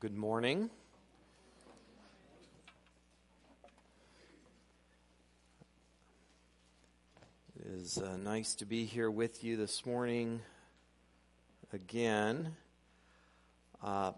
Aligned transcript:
Good 0.00 0.16
morning. 0.16 0.70
It 7.58 7.66
is 7.66 7.98
uh, 7.98 8.16
nice 8.16 8.54
to 8.56 8.64
be 8.64 8.84
here 8.84 9.10
with 9.10 9.42
you 9.42 9.56
this 9.56 9.84
morning 9.84 10.40
again. 11.72 12.54
Uh, 13.82 14.12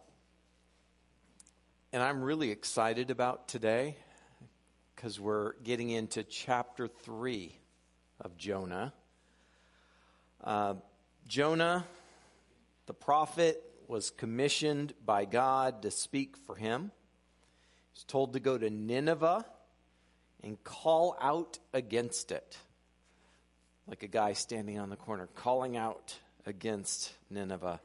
and 1.95 2.03
I'm 2.03 2.21
really 2.21 2.51
excited 2.51 3.11
about 3.11 3.49
today 3.49 3.97
because 4.95 5.19
we're 5.19 5.55
getting 5.65 5.89
into 5.89 6.23
chapter 6.25 6.89
3 6.89 7.57
of 8.21 8.37
Jonah. 8.37 8.93
Uh, 10.45 10.75
Jonah, 11.27 11.87
the 12.85 12.93
prophet, 12.93 13.70
was 13.91 14.11
commissioned 14.11 14.95
by 15.05 15.25
God 15.25 15.83
to 15.83 15.91
speak 15.91 16.37
for 16.37 16.55
him. 16.55 16.93
He's 17.93 18.05
told 18.05 18.33
to 18.35 18.41
go 18.41 18.57
to 18.57 18.71
Nineveh 18.71 19.45
and 20.45 20.63
call 20.63 21.17
out 21.21 21.59
against 21.75 22.31
it. 22.31 22.57
Like 23.89 24.05
a 24.05 24.09
guy 24.09 24.35
standing 24.35 24.79
on 24.79 24.91
the 24.91 24.97
corner 24.97 25.29
calling 25.35 25.77
out 25.77 26.17
against 26.47 27.13
Nineveh. 27.31 27.81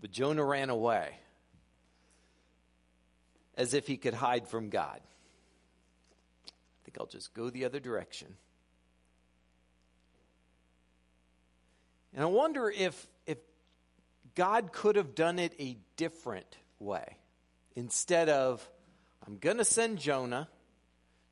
But 0.00 0.10
Jonah 0.10 0.44
ran 0.44 0.68
away 0.68 1.16
as 3.56 3.72
if 3.72 3.86
he 3.86 3.96
could 3.96 4.14
hide 4.14 4.48
from 4.48 4.68
God. 4.68 5.00
I 6.46 6.50
think 6.84 6.98
I'll 6.98 7.06
just 7.06 7.32
go 7.34 7.50
the 7.50 7.64
other 7.64 7.78
direction. 7.78 8.34
And 12.12 12.22
I 12.22 12.26
wonder 12.26 12.68
if, 12.68 13.06
if 13.26 13.38
God 14.34 14.72
could 14.72 14.96
have 14.96 15.14
done 15.14 15.38
it 15.38 15.54
a 15.58 15.76
different 15.96 16.56
way. 16.78 17.16
Instead 17.76 18.28
of, 18.28 18.68
I'm 19.26 19.38
going 19.38 19.58
to 19.58 19.64
send 19.64 19.98
Jonah, 19.98 20.48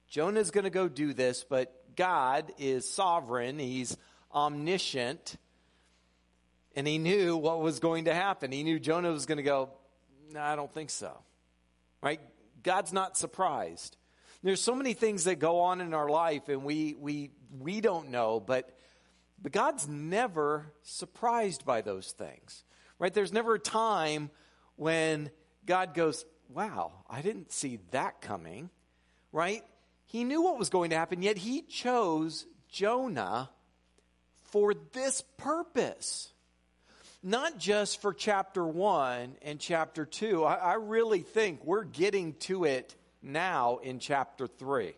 Jonah's 0.08 0.50
going 0.50 0.64
to 0.64 0.70
go 0.70 0.88
do 0.88 1.14
this, 1.14 1.44
but 1.48 1.96
God 1.96 2.52
is 2.58 2.88
sovereign, 2.88 3.58
He's 3.58 3.96
omniscient, 4.34 5.36
and 6.76 6.86
He 6.86 6.98
knew 6.98 7.36
what 7.36 7.60
was 7.60 7.80
going 7.80 8.06
to 8.06 8.14
happen. 8.14 8.52
He 8.52 8.62
knew 8.62 8.78
Jonah 8.78 9.10
was 9.10 9.26
going 9.26 9.38
to 9.38 9.42
go, 9.42 9.70
No, 10.32 10.40
I 10.40 10.56
don't 10.56 10.72
think 10.72 10.90
so. 10.90 11.16
Right? 12.02 12.20
God's 12.62 12.92
not 12.92 13.16
surprised. 13.16 13.96
There's 14.42 14.60
so 14.60 14.74
many 14.74 14.94
things 14.94 15.24
that 15.24 15.36
go 15.36 15.60
on 15.60 15.80
in 15.80 15.94
our 15.94 16.08
life 16.08 16.48
and 16.48 16.64
we, 16.64 16.94
we, 16.98 17.30
we 17.60 17.80
don't 17.80 18.10
know, 18.10 18.40
but, 18.40 18.76
but 19.40 19.52
God's 19.52 19.86
never 19.86 20.72
surprised 20.82 21.64
by 21.64 21.80
those 21.80 22.10
things. 22.10 22.64
Right? 23.02 23.12
There's 23.12 23.32
never 23.32 23.54
a 23.54 23.58
time 23.58 24.30
when 24.76 25.32
God 25.66 25.92
goes, 25.92 26.24
wow, 26.48 26.92
I 27.10 27.20
didn't 27.20 27.50
see 27.50 27.80
that 27.90 28.20
coming. 28.20 28.70
Right? 29.32 29.64
He 30.06 30.22
knew 30.22 30.40
what 30.40 30.56
was 30.56 30.70
going 30.70 30.90
to 30.90 30.96
happen, 30.96 31.20
yet 31.20 31.36
he 31.36 31.62
chose 31.62 32.46
Jonah 32.68 33.50
for 34.42 34.72
this 34.92 35.20
purpose. 35.36 36.32
Not 37.24 37.58
just 37.58 38.00
for 38.00 38.14
chapter 38.14 38.64
one 38.64 39.34
and 39.42 39.58
chapter 39.58 40.04
two. 40.04 40.44
I, 40.44 40.54
I 40.54 40.74
really 40.74 41.22
think 41.22 41.64
we're 41.64 41.82
getting 41.82 42.34
to 42.34 42.62
it 42.62 42.94
now 43.20 43.78
in 43.78 43.98
chapter 43.98 44.46
three. 44.46 44.94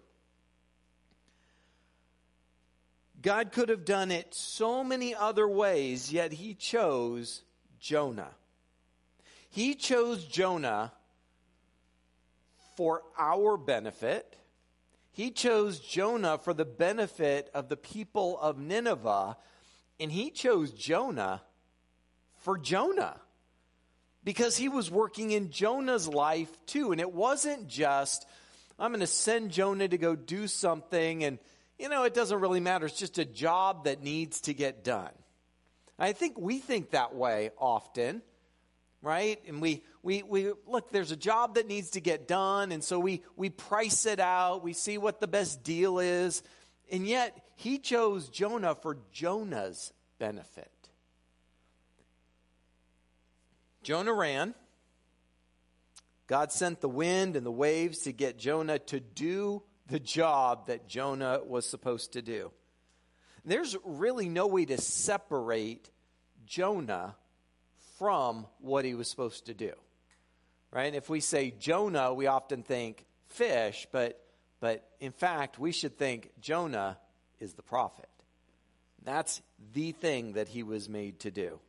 God 3.22 3.50
could 3.52 3.70
have 3.70 3.86
done 3.86 4.10
it 4.10 4.34
so 4.34 4.84
many 4.84 5.14
other 5.14 5.48
ways, 5.48 6.12
yet 6.12 6.34
he 6.34 6.52
chose 6.52 7.42
Jonah. 7.84 8.30
He 9.50 9.74
chose 9.74 10.24
Jonah 10.24 10.90
for 12.78 13.02
our 13.18 13.58
benefit. 13.58 14.36
He 15.12 15.30
chose 15.30 15.80
Jonah 15.80 16.38
for 16.38 16.54
the 16.54 16.64
benefit 16.64 17.50
of 17.52 17.68
the 17.68 17.76
people 17.76 18.38
of 18.40 18.58
Nineveh. 18.58 19.36
And 20.00 20.10
he 20.10 20.30
chose 20.30 20.72
Jonah 20.72 21.42
for 22.38 22.56
Jonah 22.56 23.20
because 24.24 24.56
he 24.56 24.70
was 24.70 24.90
working 24.90 25.32
in 25.32 25.50
Jonah's 25.50 26.08
life 26.08 26.50
too. 26.64 26.90
And 26.90 27.02
it 27.02 27.12
wasn't 27.12 27.68
just, 27.68 28.26
I'm 28.78 28.92
going 28.92 29.00
to 29.00 29.06
send 29.06 29.50
Jonah 29.50 29.88
to 29.88 29.98
go 29.98 30.16
do 30.16 30.48
something 30.48 31.22
and, 31.22 31.38
you 31.78 31.90
know, 31.90 32.04
it 32.04 32.14
doesn't 32.14 32.40
really 32.40 32.60
matter. 32.60 32.86
It's 32.86 32.98
just 32.98 33.18
a 33.18 33.26
job 33.26 33.84
that 33.84 34.02
needs 34.02 34.40
to 34.42 34.54
get 34.54 34.84
done. 34.84 35.12
I 35.98 36.12
think 36.12 36.38
we 36.38 36.58
think 36.58 36.90
that 36.90 37.14
way 37.14 37.50
often, 37.58 38.22
right? 39.00 39.40
And 39.46 39.60
we, 39.60 39.84
we, 40.02 40.22
we 40.22 40.52
look, 40.66 40.90
there's 40.90 41.12
a 41.12 41.16
job 41.16 41.54
that 41.54 41.68
needs 41.68 41.90
to 41.90 42.00
get 42.00 42.26
done, 42.26 42.72
and 42.72 42.82
so 42.82 42.98
we, 42.98 43.22
we 43.36 43.50
price 43.50 44.06
it 44.06 44.18
out, 44.18 44.64
we 44.64 44.72
see 44.72 44.98
what 44.98 45.20
the 45.20 45.28
best 45.28 45.62
deal 45.62 45.98
is, 45.98 46.42
and 46.90 47.06
yet 47.06 47.36
he 47.56 47.78
chose 47.78 48.28
Jonah 48.28 48.74
for 48.74 48.98
Jonah's 49.12 49.92
benefit. 50.18 50.70
Jonah 53.82 54.14
ran. 54.14 54.54
God 56.26 56.50
sent 56.50 56.80
the 56.80 56.88
wind 56.88 57.36
and 57.36 57.44
the 57.44 57.52
waves 57.52 57.98
to 58.00 58.12
get 58.12 58.38
Jonah 58.38 58.78
to 58.78 58.98
do 58.98 59.62
the 59.88 60.00
job 60.00 60.68
that 60.68 60.88
Jonah 60.88 61.40
was 61.44 61.66
supposed 61.66 62.14
to 62.14 62.22
do. 62.22 62.50
There's 63.44 63.76
really 63.84 64.28
no 64.28 64.46
way 64.46 64.64
to 64.64 64.80
separate 64.80 65.90
Jonah 66.46 67.16
from 67.98 68.46
what 68.60 68.84
he 68.84 68.94
was 68.94 69.10
supposed 69.10 69.46
to 69.46 69.54
do. 69.54 69.72
Right? 70.70 70.94
If 70.94 71.08
we 71.08 71.20
say 71.20 71.52
Jonah, 71.52 72.12
we 72.12 72.26
often 72.26 72.62
think 72.62 73.04
fish, 73.28 73.86
but 73.92 74.20
but 74.60 74.88
in 74.98 75.12
fact, 75.12 75.58
we 75.58 75.72
should 75.72 75.98
think 75.98 76.30
Jonah 76.40 76.96
is 77.38 77.52
the 77.52 77.62
prophet. 77.62 78.08
That's 79.04 79.42
the 79.74 79.92
thing 79.92 80.32
that 80.32 80.48
he 80.48 80.62
was 80.62 80.88
made 80.88 81.20
to 81.20 81.30
do. 81.30 81.60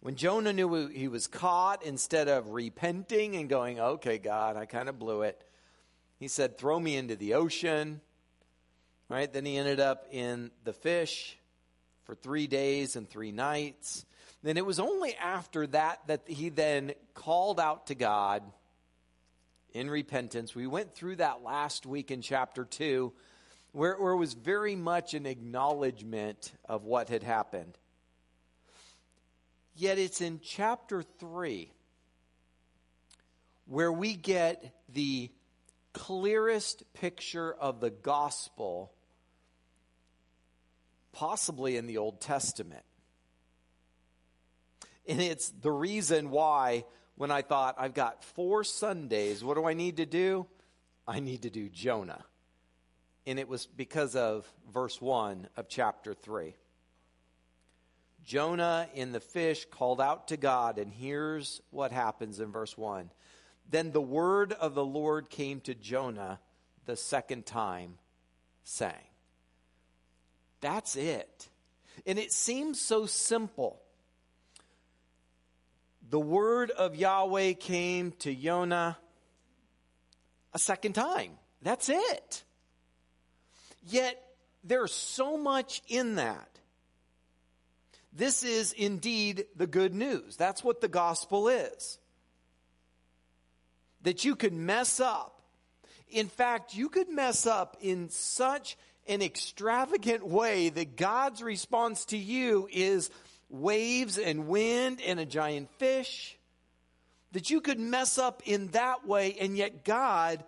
When 0.00 0.16
Jonah 0.16 0.52
knew 0.52 0.88
he 0.88 1.06
was 1.06 1.28
caught, 1.28 1.84
instead 1.84 2.26
of 2.26 2.50
repenting 2.50 3.36
and 3.36 3.48
going, 3.48 3.78
okay, 3.78 4.18
God, 4.18 4.56
I 4.56 4.66
kind 4.66 4.88
of 4.88 4.98
blew 4.98 5.22
it, 5.22 5.40
he 6.18 6.26
said, 6.26 6.58
throw 6.58 6.80
me 6.80 6.96
into 6.96 7.14
the 7.14 7.34
ocean. 7.34 8.00
Right? 9.12 9.30
Then 9.30 9.44
he 9.44 9.58
ended 9.58 9.78
up 9.78 10.06
in 10.10 10.50
the 10.64 10.72
fish 10.72 11.36
for 12.04 12.14
three 12.14 12.46
days 12.46 12.96
and 12.96 13.06
three 13.06 13.30
nights. 13.30 14.06
Then 14.42 14.56
it 14.56 14.64
was 14.64 14.80
only 14.80 15.14
after 15.16 15.66
that 15.66 15.98
that 16.06 16.22
he 16.26 16.48
then 16.48 16.94
called 17.12 17.60
out 17.60 17.88
to 17.88 17.94
God 17.94 18.42
in 19.74 19.90
repentance. 19.90 20.54
We 20.54 20.66
went 20.66 20.94
through 20.94 21.16
that 21.16 21.42
last 21.42 21.84
week 21.84 22.10
in 22.10 22.22
chapter 22.22 22.64
2, 22.64 23.12
where, 23.72 23.96
where 24.00 24.14
it 24.14 24.16
was 24.16 24.32
very 24.32 24.76
much 24.76 25.12
an 25.12 25.26
acknowledgement 25.26 26.50
of 26.66 26.84
what 26.84 27.10
had 27.10 27.22
happened. 27.22 27.76
Yet 29.76 29.98
it's 29.98 30.22
in 30.22 30.40
chapter 30.42 31.02
3 31.02 31.70
where 33.66 33.92
we 33.92 34.14
get 34.14 34.74
the 34.88 35.30
clearest 35.92 36.82
picture 36.94 37.52
of 37.52 37.80
the 37.80 37.90
gospel 37.90 38.90
possibly 41.12 41.76
in 41.76 41.86
the 41.86 41.98
Old 41.98 42.20
Testament. 42.20 42.84
And 45.06 45.20
it's 45.20 45.50
the 45.50 45.70
reason 45.70 46.30
why, 46.30 46.84
when 47.16 47.30
I 47.30 47.42
thought, 47.42 47.76
I've 47.78 47.94
got 47.94 48.24
four 48.24 48.64
Sundays, 48.64 49.42
what 49.42 49.54
do 49.54 49.64
I 49.64 49.74
need 49.74 49.98
to 49.98 50.06
do? 50.06 50.46
I 51.06 51.20
need 51.20 51.42
to 51.42 51.50
do 51.50 51.68
Jonah. 51.68 52.24
And 53.26 53.38
it 53.38 53.48
was 53.48 53.66
because 53.66 54.16
of 54.16 54.50
verse 54.72 55.00
1 55.00 55.48
of 55.56 55.68
chapter 55.68 56.14
3. 56.14 56.54
Jonah 58.24 58.88
in 58.94 59.12
the 59.12 59.20
fish 59.20 59.66
called 59.70 60.00
out 60.00 60.28
to 60.28 60.36
God, 60.36 60.78
and 60.78 60.92
here's 60.92 61.60
what 61.70 61.90
happens 61.90 62.38
in 62.38 62.52
verse 62.52 62.78
1. 62.78 63.10
Then 63.68 63.90
the 63.90 64.00
word 64.00 64.52
of 64.52 64.74
the 64.74 64.84
Lord 64.84 65.28
came 65.28 65.60
to 65.62 65.74
Jonah 65.74 66.38
the 66.86 66.96
second 66.96 67.46
time, 67.46 67.98
saying, 68.64 68.94
that's 70.62 70.96
it. 70.96 71.48
And 72.06 72.18
it 72.18 72.32
seems 72.32 72.80
so 72.80 73.04
simple. 73.04 73.82
The 76.08 76.20
word 76.20 76.70
of 76.70 76.96
Yahweh 76.96 77.52
came 77.54 78.12
to 78.20 78.34
Jonah 78.34 78.96
a 80.54 80.58
second 80.58 80.94
time. 80.94 81.32
That's 81.62 81.88
it. 81.88 82.44
Yet 83.86 84.22
there's 84.64 84.92
so 84.92 85.36
much 85.36 85.82
in 85.88 86.14
that. 86.16 86.48
This 88.12 88.44
is 88.44 88.72
indeed 88.72 89.46
the 89.56 89.66
good 89.66 89.94
news. 89.94 90.36
That's 90.36 90.62
what 90.62 90.80
the 90.80 90.88
gospel 90.88 91.48
is. 91.48 91.98
That 94.02 94.24
you 94.24 94.36
could 94.36 94.52
mess 94.52 95.00
up. 95.00 95.40
In 96.10 96.28
fact, 96.28 96.74
you 96.74 96.90
could 96.90 97.08
mess 97.08 97.46
up 97.46 97.78
in 97.80 98.10
such 98.10 98.76
an 99.08 99.22
extravagant 99.22 100.26
way 100.26 100.68
that 100.68 100.96
God's 100.96 101.42
response 101.42 102.04
to 102.06 102.16
you 102.16 102.68
is 102.70 103.10
waves 103.48 104.18
and 104.18 104.46
wind 104.46 105.00
and 105.04 105.20
a 105.20 105.26
giant 105.26 105.70
fish. 105.78 106.38
that 107.32 107.50
you 107.50 107.60
could 107.60 107.80
mess 107.80 108.18
up 108.18 108.42
in 108.44 108.68
that 108.68 109.06
way, 109.06 109.36
and 109.40 109.56
yet 109.56 109.84
God 109.84 110.44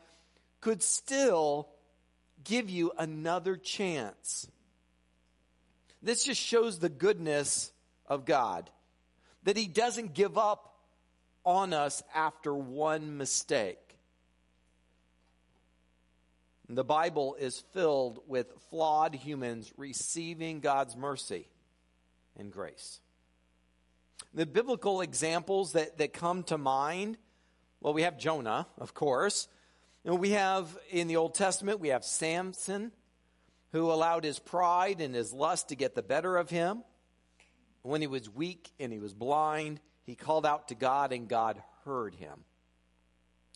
could 0.61 0.83
still 0.83 1.69
give 2.45 2.71
you 2.71 2.93
another 2.99 3.57
chance. 3.57 4.47
This 6.03 6.25
just 6.25 6.41
shows 6.41 6.79
the 6.79 6.91
goodness 6.91 7.73
of 8.07 8.27
God, 8.27 8.71
that 9.45 9.57
He 9.57 9.67
doesn't 9.67 10.15
give 10.15 10.37
up 10.37 10.75
on 11.45 11.73
us 11.73 12.03
after 12.15 12.55
one 12.55 13.17
mistake. 13.17 13.79
The 16.75 16.85
Bible 16.85 17.37
is 17.39 17.61
filled 17.73 18.21
with 18.27 18.53
flawed 18.71 19.15
humans 19.15 19.73
receiving 19.77 20.61
God's 20.61 20.97
mercy 20.97 21.49
and 22.37 22.53
grace. 22.53 23.01
The 24.33 24.47
biblical 24.47 25.01
examples 25.01 25.73
that, 25.73 25.99
that 25.99 26.13
come 26.13 26.43
to 26.45 26.59
mind 26.59 27.19
well, 27.85 27.93
we 27.93 28.03
have 28.03 28.17
Jonah, 28.17 28.67
of 28.79 28.95
course. 28.95 29.47
And 30.07 30.19
we 30.19 30.31
have 30.31 30.75
in 30.89 31.07
the 31.07 31.17
Old 31.17 31.35
Testament, 31.35 31.81
we 31.81 31.89
have 31.89 32.03
Samson, 32.03 32.93
who 33.73 33.93
allowed 33.93 34.25
his 34.25 34.39
pride 34.39 35.03
and 35.03 35.15
his 35.15 35.35
lust 35.35 35.69
to 35.69 35.77
get 35.77 35.95
the 35.95 36.03
better 36.03 36.39
of 36.39 36.49
him. 36.49 36.83
When 37.83 38.01
he 38.01 38.07
was 38.07 38.31
weak 38.31 38.71
and 38.81 38.91
he 38.91 38.99
was 38.99 39.13
blind, 39.13 39.81
he 40.07 40.15
called 40.15 40.47
out 40.47 40.69
to 40.69 40.75
God, 40.75 41.13
and 41.13 41.29
God 41.29 41.63
heard 41.85 42.15
him 42.15 42.45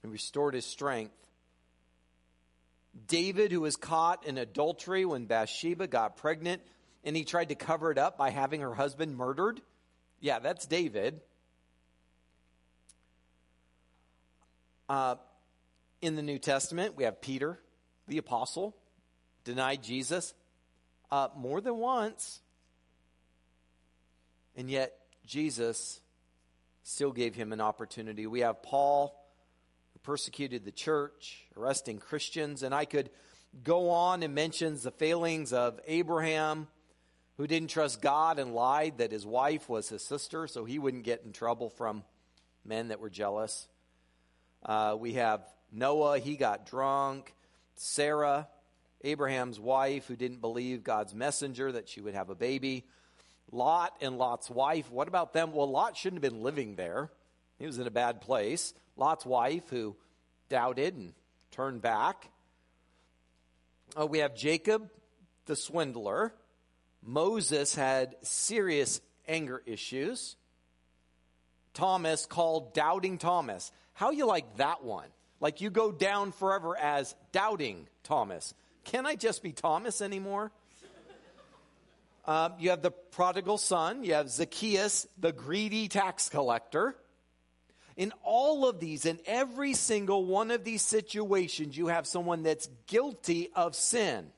and 0.03 0.13
restored 0.13 0.53
his 0.53 0.67
strength. 0.67 1.17
David, 3.07 3.53
who 3.53 3.61
was 3.61 3.77
caught 3.77 4.27
in 4.27 4.39
adultery 4.39 5.05
when 5.05 5.27
Bathsheba 5.27 5.87
got 5.87 6.17
pregnant, 6.17 6.63
and 7.05 7.17
he 7.17 7.25
tried 7.25 7.51
to 7.51 7.55
cover 7.55 7.91
it 7.91 7.99
up 7.99 8.19
by 8.19 8.31
having 8.31 8.61
her 8.61 8.75
husband 8.75 9.17
murdered. 9.17 9.61
Yeah, 10.21 10.39
that's 10.39 10.67
David. 10.67 11.21
Uh, 14.89 15.17
in 16.01 16.17
the 16.17 16.23
New 16.23 16.39
Testament, 16.39 16.97
we 16.97 17.05
have 17.05 17.21
Peter, 17.21 17.59
the 18.07 18.19
apostle, 18.19 18.77
denied 19.45 19.83
Jesus 19.83 20.35
uh, 21.11 21.29
more 21.37 21.61
than 21.61 21.77
once. 21.77 22.41
And 24.57 24.71
yet, 24.71 24.95
Jesus 25.27 26.01
still 26.83 27.13
gave 27.13 27.35
him 27.35 27.53
an 27.53 27.61
opportunity. 27.61 28.27
We 28.27 28.41
have 28.41 28.63
Paul, 28.63 29.15
persecuted 30.03 30.65
the 30.65 30.73
church, 30.73 31.45
arresting 31.57 31.99
Christians, 31.99 32.63
and 32.63 32.75
I 32.75 32.85
could 32.85 33.11
go 33.65 33.91
on 33.91 34.23
and 34.23 34.35
mentions 34.35 34.83
the 34.83 34.91
failings 34.91 35.53
of 35.53 35.81
Abraham, 35.87 36.69
who 37.37 37.47
didn't 37.47 37.71
trust 37.71 38.03
God 38.03 38.39
and 38.39 38.55
lied 38.55 38.99
that 38.99 39.13
his 39.13 39.25
wife 39.25 39.69
was 39.69 39.89
his 39.89 40.03
sister, 40.03 40.47
so 40.47 40.65
he 40.65 40.79
wouldn't 40.79 41.05
get 41.05 41.23
in 41.25 41.33
trouble 41.33 41.71
from 41.71 42.05
men 42.65 42.89
that 42.89 43.01
were 43.01 43.11
jealous. 43.11 43.69
Uh, 44.65 44.97
we 44.99 45.15
have 45.15 45.43
Noah, 45.73 46.19
he 46.19 46.37
got 46.37 46.67
drunk. 46.67 47.35
Sarah, 47.77 48.49
Abraham's 49.03 49.61
wife, 49.61 50.07
who 50.07 50.17
didn't 50.17 50.41
believe 50.41 50.83
God's 50.83 51.15
messenger 51.15 51.71
that 51.73 51.89
she 51.89 52.01
would 52.01 52.15
have 52.15 52.31
a 52.31 52.35
baby. 52.35 52.85
Lot 53.53 53.95
and 54.01 54.19
Lot's 54.19 54.51
wife, 54.51 54.91
what 54.91 55.09
about 55.09 55.33
them? 55.33 55.53
Well, 55.53 55.71
Lot 55.71 55.97
shouldn't 55.97 56.23
have 56.23 56.33
been 56.33 56.43
living 56.43 56.75
there. 56.75 57.11
He 57.59 57.67
was 57.67 57.79
in 57.79 57.87
a 57.87 57.91
bad 57.91 58.21
place. 58.21 58.75
Lot's 58.99 59.25
wife, 59.25 59.69
who 59.71 59.97
doubted 60.49 60.97
and 60.97 61.15
turned 61.51 61.81
back. 61.81 62.29
Uh, 63.99 64.07
we 64.07 64.19
have 64.19 64.35
Jacob, 64.35 64.91
the 65.47 65.57
swindler. 65.57 66.35
Moses 67.03 67.75
had 67.75 68.17
serious 68.23 69.01
anger 69.27 69.63
issues. 69.65 70.37
Thomas 71.75 72.27
called 72.27 72.75
Doubting 72.75 73.19
Thomas. 73.19 73.71
How 73.95 74.11
you 74.11 74.27
like 74.27 74.57
that 74.57 74.85
one? 74.85 75.09
Like 75.41 75.61
you 75.61 75.71
go 75.71 75.93
down 75.93 76.33
forever 76.33 76.77
as 76.77 77.15
Doubting 77.31 77.87
Thomas. 78.03 78.53
Can 78.85 79.07
I 79.07 79.15
just 79.15 79.43
be 79.43 79.53
Thomas 79.53 80.01
anymore? 80.01 80.51
Um, 82.27 82.55
you 82.59 82.71
have 82.71 82.83
the 82.83 82.91
prodigal 82.91 83.57
son. 83.57 84.05
You 84.05 84.15
have 84.15 84.29
Zacchaeus, 84.29 85.07
the 85.19 85.33
greedy 85.33 85.89
tax 85.89 86.29
collector. 86.29 86.95
In 87.99 88.13
all 88.23 88.65
of 88.69 88.79
these, 88.79 89.07
in 89.07 89.19
every 89.27 89.75
single 89.75 90.25
one 90.25 90.53
of 90.53 90.63
these 90.63 90.83
situations, 90.83 91.77
you 91.77 91.89
have 91.89 92.07
someone 92.07 92.45
that's 92.45 92.69
guilty 92.87 93.51
of 93.57 93.75
sin. 93.75 94.29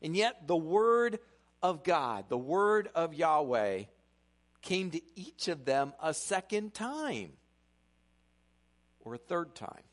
And 0.00 0.16
yet, 0.16 0.46
the 0.46 0.56
word 0.56 1.18
of 1.62 1.84
God, 1.84 2.30
the 2.30 2.38
word 2.38 2.88
of 2.94 3.12
Yahweh, 3.12 3.82
came 4.62 4.90
to 4.90 5.02
each 5.14 5.48
of 5.48 5.66
them 5.66 5.92
a 6.02 6.14
second 6.14 6.72
time, 6.72 7.32
or 9.00 9.16
a 9.16 9.18
third 9.18 9.54
time, 9.54 9.84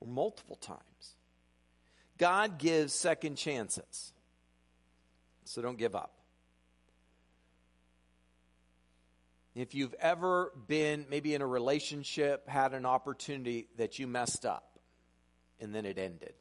or 0.00 0.08
multiple 0.08 0.56
times. 0.56 1.16
God 2.18 2.58
gives 2.58 2.92
second 2.92 3.36
chances. 3.36 4.12
So 5.44 5.62
don't 5.62 5.78
give 5.78 5.94
up. 5.94 6.15
If 9.56 9.74
you've 9.74 9.94
ever 9.94 10.52
been 10.68 11.06
maybe 11.08 11.34
in 11.34 11.40
a 11.40 11.46
relationship, 11.46 12.46
had 12.46 12.74
an 12.74 12.84
opportunity 12.84 13.68
that 13.78 13.98
you 13.98 14.06
messed 14.06 14.44
up 14.44 14.78
and 15.58 15.74
then 15.74 15.86
it 15.86 15.96
ended. 15.96 16.34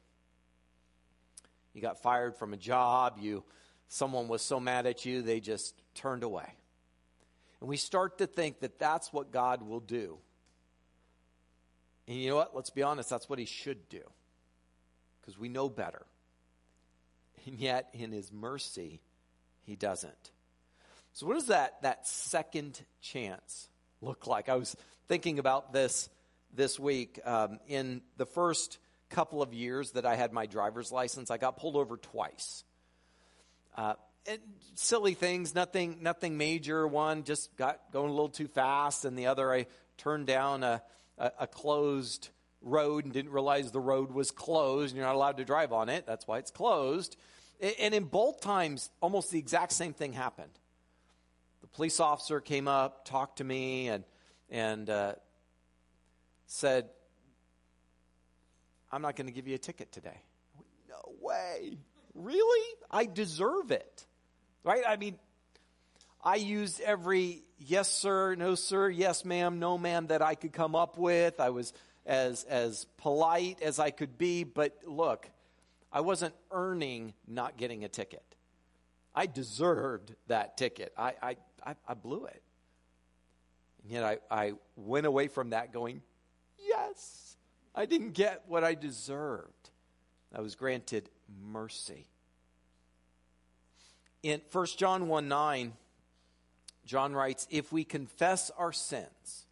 You 1.74 1.82
got 1.82 2.02
fired 2.02 2.36
from 2.36 2.54
a 2.54 2.58
job, 2.58 3.18
you 3.22 3.46
someone 3.88 4.28
was 4.28 4.42
so 4.42 4.60
mad 4.60 4.86
at 4.86 5.06
you 5.06 5.22
they 5.22 5.40
just 5.40 5.82
turned 5.94 6.24
away. 6.24 6.58
And 7.62 7.70
we 7.70 7.78
start 7.78 8.18
to 8.18 8.28
think 8.28 8.60
that 8.60 8.80
that's 8.80 9.14
what 9.14 9.32
God 9.32 9.62
will 9.62 9.80
do. 9.80 10.18
And 12.10 12.18
you 12.18 12.30
know 12.30 12.36
what? 12.36 12.54
Let's 12.54 12.70
be 12.70 12.84
honest, 12.84 13.10
that's 13.10 13.30
what 13.30 13.40
he 13.40 13.46
should 13.46 13.88
do. 13.88 14.02
Because 15.22 15.40
we 15.40 15.48
know 15.48 15.70
better. 15.70 16.06
And 17.46 17.60
yet, 17.60 17.90
in 17.94 18.12
his 18.12 18.32
mercy, 18.32 19.00
he 19.64 19.78
doesn't. 19.78 20.32
So, 21.16 21.26
what 21.28 21.36
does 21.36 21.48
that, 21.48 21.82
that 21.84 22.06
second 22.06 22.78
chance 23.00 23.70
look 24.02 24.28
like? 24.28 24.50
I 24.50 24.56
was 24.56 24.76
thinking 25.08 25.40
about 25.40 25.72
this 25.72 26.10
this 26.54 26.78
week. 26.78 27.22
Um, 27.24 27.60
in 27.70 28.02
the 28.18 28.26
first 28.26 28.80
couple 29.10 29.42
of 29.42 29.54
years 29.54 29.92
that 29.92 30.06
I 30.06 30.18
had 30.18 30.34
my 30.34 30.46
driver's 30.46 30.92
license, 30.92 31.32
I 31.32 31.38
got 31.38 31.56
pulled 31.56 31.78
over 31.78 31.96
twice. 31.96 32.66
Uh, 33.78 33.94
silly 34.74 35.14
things, 35.14 35.56
nothing, 35.56 36.00
nothing 36.02 36.38
major. 36.38 36.86
One 36.86 37.24
just 37.24 37.56
got 37.56 37.80
going 37.94 38.10
a 38.10 38.14
little 38.14 38.28
too 38.28 38.50
fast, 38.50 39.06
and 39.06 39.18
the 39.18 39.28
other 39.28 39.50
I 39.54 39.68
turned 39.98 40.28
down 40.28 40.64
a, 40.64 40.82
a, 41.18 41.32
a 41.40 41.48
closed 41.48 42.28
road 42.62 43.06
and 43.06 43.14
didn't 43.14 43.32
realize 43.32 43.72
the 43.72 43.80
road 43.80 44.12
was 44.12 44.32
closed 44.32 44.92
and 44.92 44.98
you're 44.98 45.08
not 45.08 45.16
allowed 45.16 45.38
to 45.38 45.46
drive 45.46 45.72
on 45.72 45.88
it. 45.88 46.06
That's 46.06 46.28
why 46.28 46.40
it's 46.40 46.52
closed. 46.52 47.16
And 47.62 47.94
in 47.94 48.04
both 48.04 48.42
times, 48.42 48.90
almost 49.00 49.32
the 49.32 49.40
exact 49.40 49.72
same 49.72 49.94
thing 49.94 50.12
happened. 50.12 50.52
The 51.66 51.70
police 51.70 52.00
officer 52.00 52.42
came 52.42 52.68
up, 52.68 53.06
talked 53.06 53.40
to 53.40 53.44
me, 53.44 53.88
and, 53.88 54.04
and 54.52 54.88
uh, 54.88 55.14
said, 56.46 56.88
I'm 58.92 59.02
not 59.02 59.16
going 59.16 59.26
to 59.26 59.34
give 59.34 59.48
you 59.48 59.56
a 59.56 59.58
ticket 59.58 59.92
today. 59.92 60.22
Went, 60.54 60.68
no 60.88 61.14
way. 61.20 61.80
Really? 62.14 62.76
I 62.92 63.08
deserve 63.08 63.72
it. 63.72 64.06
Right? 64.64 64.84
I 64.88 64.98
mean, 64.98 65.18
I 66.24 66.36
used 66.36 66.82
every 66.82 67.42
yes, 67.58 67.92
sir, 67.92 68.36
no, 68.36 68.54
sir, 68.54 68.88
yes, 68.88 69.26
ma'am, 69.26 69.58
no, 69.58 69.80
ma'am 69.80 70.06
that 70.08 70.22
I 70.22 70.36
could 70.36 70.54
come 70.54 70.76
up 70.76 71.00
with. 71.00 71.40
I 71.40 71.50
was 71.50 71.74
as, 72.06 72.44
as 72.44 72.86
polite 72.98 73.64
as 73.64 73.80
I 73.80 73.90
could 73.90 74.20
be, 74.20 74.44
but 74.44 74.82
look, 74.86 75.28
I 75.92 76.02
wasn't 76.02 76.36
earning 76.52 77.16
not 77.28 77.58
getting 77.58 77.84
a 77.84 77.90
ticket. 77.90 78.22
I 79.16 79.26
deserved 79.26 80.14
that 80.28 80.58
ticket. 80.58 80.94
I, 80.96 81.14
I, 81.24 81.38
I, 81.66 81.76
I 81.88 81.94
blew 81.94 82.26
it. 82.26 82.42
And 83.84 83.92
yet 83.92 84.04
I, 84.04 84.18
I 84.30 84.54
went 84.76 85.06
away 85.06 85.28
from 85.28 85.52
that 85.52 85.74
going, 85.74 86.02
yes, 86.58 87.36
I 87.74 87.86
didn't 87.86 88.14
get 88.14 88.44
what 88.48 88.64
I 88.64 88.74
deserved. 88.74 89.70
I 90.34 90.42
was 90.42 90.56
granted 90.56 91.10
mercy. 91.42 92.08
In 94.24 94.42
1 94.52 94.66
John 94.78 95.08
1 95.08 95.28
9, 95.28 95.74
John 96.86 97.14
writes, 97.14 97.48
If 97.50 97.72
we 97.72 97.84
confess 97.84 98.52
our 98.58 98.74
sins, 98.74 99.46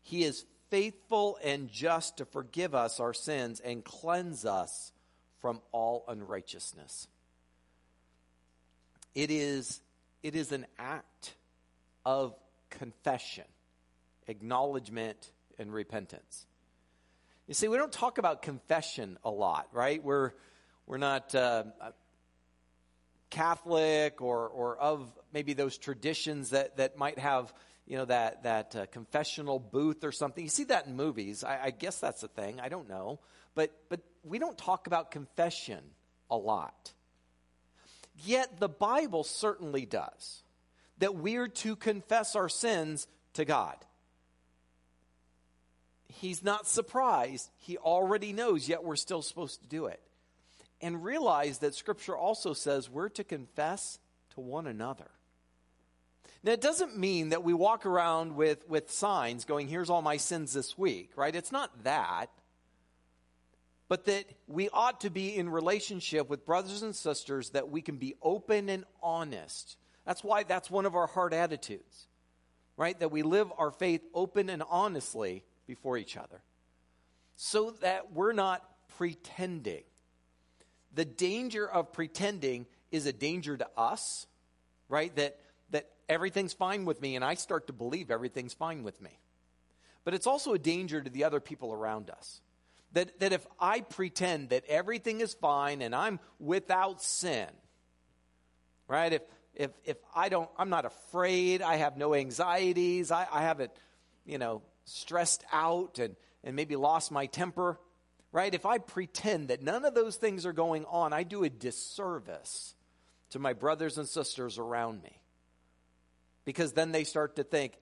he 0.00 0.24
is 0.24 0.44
faithful 0.70 1.38
and 1.44 1.70
just 1.70 2.16
to 2.18 2.24
forgive 2.24 2.74
us 2.74 2.98
our 2.98 3.12
sins 3.12 3.60
and 3.60 3.84
cleanse 3.84 4.44
us 4.44 4.92
from 5.40 5.60
all 5.72 6.04
unrighteousness. 6.08 7.08
It 9.14 9.30
is, 9.30 9.80
it 10.22 10.34
is 10.34 10.52
an 10.52 10.66
act 10.78 11.34
of 12.04 12.34
confession, 12.70 13.44
acknowledgement, 14.26 15.30
and 15.58 15.72
repentance. 15.72 16.46
You 17.46 17.54
see, 17.54 17.68
we 17.68 17.76
don't 17.76 17.92
talk 17.92 18.18
about 18.18 18.42
confession 18.42 19.18
a 19.24 19.30
lot, 19.30 19.68
right? 19.72 20.02
We're, 20.02 20.32
we're 20.86 20.98
not 20.98 21.34
uh, 21.34 21.64
Catholic 23.30 24.20
or, 24.20 24.48
or 24.48 24.78
of 24.78 25.12
maybe 25.32 25.52
those 25.52 25.76
traditions 25.78 26.50
that, 26.50 26.76
that 26.76 26.96
might 26.96 27.18
have 27.18 27.52
you 27.86 27.96
know, 27.96 28.04
that, 28.04 28.44
that 28.44 28.76
uh, 28.76 28.86
confessional 28.86 29.58
booth 29.58 30.04
or 30.04 30.12
something. 30.12 30.44
You 30.44 30.50
see 30.50 30.64
that 30.64 30.86
in 30.86 30.96
movies. 30.96 31.44
I, 31.44 31.64
I 31.64 31.70
guess 31.70 31.98
that's 31.98 32.22
a 32.22 32.28
thing. 32.28 32.60
I 32.60 32.68
don't 32.68 32.88
know. 32.88 33.18
But, 33.54 33.72
but 33.88 34.00
we 34.22 34.38
don't 34.38 34.56
talk 34.56 34.86
about 34.86 35.10
confession 35.10 35.82
a 36.30 36.36
lot. 36.36 36.92
Yet 38.24 38.60
the 38.60 38.68
Bible 38.68 39.24
certainly 39.24 39.84
does. 39.84 40.42
That 41.02 41.16
we're 41.16 41.48
to 41.48 41.74
confess 41.74 42.36
our 42.36 42.48
sins 42.48 43.08
to 43.32 43.44
God. 43.44 43.74
He's 46.06 46.44
not 46.44 46.68
surprised. 46.68 47.50
He 47.58 47.76
already 47.76 48.32
knows, 48.32 48.68
yet 48.68 48.84
we're 48.84 48.94
still 48.94 49.20
supposed 49.20 49.62
to 49.62 49.66
do 49.66 49.86
it. 49.86 50.00
And 50.80 51.02
realize 51.02 51.58
that 51.58 51.74
Scripture 51.74 52.16
also 52.16 52.52
says 52.52 52.88
we're 52.88 53.08
to 53.08 53.24
confess 53.24 53.98
to 54.34 54.40
one 54.40 54.68
another. 54.68 55.10
Now, 56.44 56.52
it 56.52 56.60
doesn't 56.60 56.96
mean 56.96 57.30
that 57.30 57.42
we 57.42 57.52
walk 57.52 57.84
around 57.84 58.36
with, 58.36 58.68
with 58.68 58.88
signs 58.88 59.44
going, 59.44 59.66
here's 59.66 59.90
all 59.90 60.02
my 60.02 60.18
sins 60.18 60.52
this 60.52 60.78
week, 60.78 61.10
right? 61.16 61.34
It's 61.34 61.50
not 61.50 61.82
that. 61.82 62.30
But 63.88 64.04
that 64.04 64.26
we 64.46 64.68
ought 64.68 65.00
to 65.00 65.10
be 65.10 65.34
in 65.36 65.48
relationship 65.48 66.28
with 66.28 66.46
brothers 66.46 66.82
and 66.82 66.94
sisters 66.94 67.50
that 67.50 67.70
we 67.70 67.82
can 67.82 67.96
be 67.96 68.14
open 68.22 68.68
and 68.68 68.84
honest. 69.02 69.78
That's 70.04 70.24
why 70.24 70.42
that's 70.42 70.70
one 70.70 70.86
of 70.86 70.94
our 70.94 71.06
hard 71.06 71.32
attitudes, 71.32 72.06
right? 72.76 72.98
That 72.98 73.10
we 73.10 73.22
live 73.22 73.52
our 73.58 73.70
faith 73.70 74.02
open 74.14 74.50
and 74.50 74.62
honestly 74.68 75.44
before 75.66 75.96
each 75.96 76.16
other 76.16 76.42
so 77.36 77.70
that 77.80 78.12
we're 78.12 78.32
not 78.32 78.64
pretending. 78.98 79.82
The 80.94 81.04
danger 81.04 81.68
of 81.68 81.92
pretending 81.92 82.66
is 82.90 83.06
a 83.06 83.12
danger 83.12 83.56
to 83.56 83.68
us, 83.76 84.26
right? 84.88 85.14
That, 85.16 85.38
That 85.70 85.88
everything's 86.08 86.52
fine 86.52 86.84
with 86.84 87.00
me, 87.00 87.16
and 87.16 87.24
I 87.24 87.34
start 87.34 87.66
to 87.68 87.72
believe 87.72 88.10
everything's 88.10 88.54
fine 88.54 88.82
with 88.82 89.00
me. 89.00 89.18
But 90.04 90.14
it's 90.14 90.26
also 90.26 90.52
a 90.52 90.58
danger 90.58 91.00
to 91.00 91.10
the 91.10 91.24
other 91.24 91.40
people 91.40 91.72
around 91.72 92.10
us. 92.10 92.40
That, 92.92 93.18
that 93.20 93.32
if 93.32 93.46
I 93.58 93.80
pretend 93.80 94.50
that 94.50 94.64
everything 94.68 95.20
is 95.20 95.32
fine 95.32 95.80
and 95.80 95.94
I'm 95.94 96.20
without 96.38 97.02
sin, 97.02 97.48
right? 98.86 99.14
If, 99.14 99.22
if, 99.54 99.70
if 99.84 99.96
I 100.14 100.28
don't, 100.28 100.48
I'm 100.58 100.70
not 100.70 100.84
afraid, 100.84 101.62
I 101.62 101.76
have 101.76 101.96
no 101.96 102.14
anxieties, 102.14 103.10
I, 103.10 103.26
I 103.30 103.42
haven't, 103.42 103.72
you 104.24 104.38
know, 104.38 104.62
stressed 104.84 105.44
out 105.52 105.98
and, 105.98 106.16
and 106.42 106.56
maybe 106.56 106.76
lost 106.76 107.10
my 107.10 107.26
temper, 107.26 107.78
right? 108.32 108.52
If 108.52 108.66
I 108.66 108.78
pretend 108.78 109.48
that 109.48 109.62
none 109.62 109.84
of 109.84 109.94
those 109.94 110.16
things 110.16 110.46
are 110.46 110.52
going 110.52 110.84
on, 110.86 111.12
I 111.12 111.22
do 111.22 111.44
a 111.44 111.50
disservice 111.50 112.74
to 113.30 113.38
my 113.38 113.52
brothers 113.52 113.98
and 113.98 114.08
sisters 114.08 114.58
around 114.58 115.02
me. 115.02 115.20
Because 116.44 116.72
then 116.72 116.92
they 116.92 117.04
start 117.04 117.36
to 117.36 117.44
think, 117.44 117.78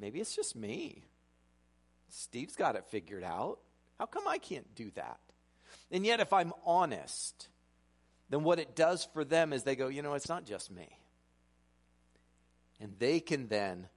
maybe 0.00 0.20
it's 0.20 0.36
just 0.36 0.54
me. 0.54 1.04
Steve's 2.10 2.54
got 2.54 2.76
it 2.76 2.84
figured 2.86 3.24
out. 3.24 3.58
How 3.98 4.06
come 4.06 4.28
I 4.28 4.38
can't 4.38 4.72
do 4.74 4.90
that? 4.94 5.18
And 5.90 6.06
yet, 6.06 6.20
if 6.20 6.32
I'm 6.32 6.52
honest, 6.64 7.48
then 8.30 8.44
what 8.44 8.58
it 8.58 8.76
does 8.76 9.08
for 9.12 9.24
them 9.24 9.52
is 9.52 9.62
they 9.62 9.76
go, 9.76 9.88
you 9.88 10.02
know, 10.02 10.14
it's 10.14 10.28
not 10.28 10.44
just 10.44 10.70
me. 10.70 10.88
And 12.80 12.94
they 12.98 13.20
can 13.20 13.48
then, 13.48 13.88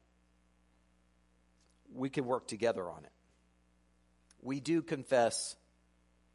we 1.93 2.09
can 2.09 2.25
work 2.25 2.47
together 2.47 2.89
on 2.89 3.03
it. 3.03 3.11
We 4.41 4.59
do 4.59 4.81
confess 4.81 5.55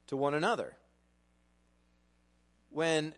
to 0.09 0.17
one 0.17 0.35
another. 0.35 0.77
When 2.71 3.15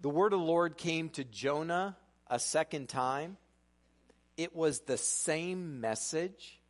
the 0.00 0.10
word 0.10 0.32
of 0.32 0.40
the 0.40 0.46
Lord 0.46 0.76
came 0.76 1.08
to 1.10 1.24
Jonah 1.24 1.96
a 2.28 2.38
second 2.38 2.88
time, 2.88 3.36
it 4.36 4.54
was 4.54 4.80
the 4.80 4.98
same 4.98 5.80
message 5.80 6.60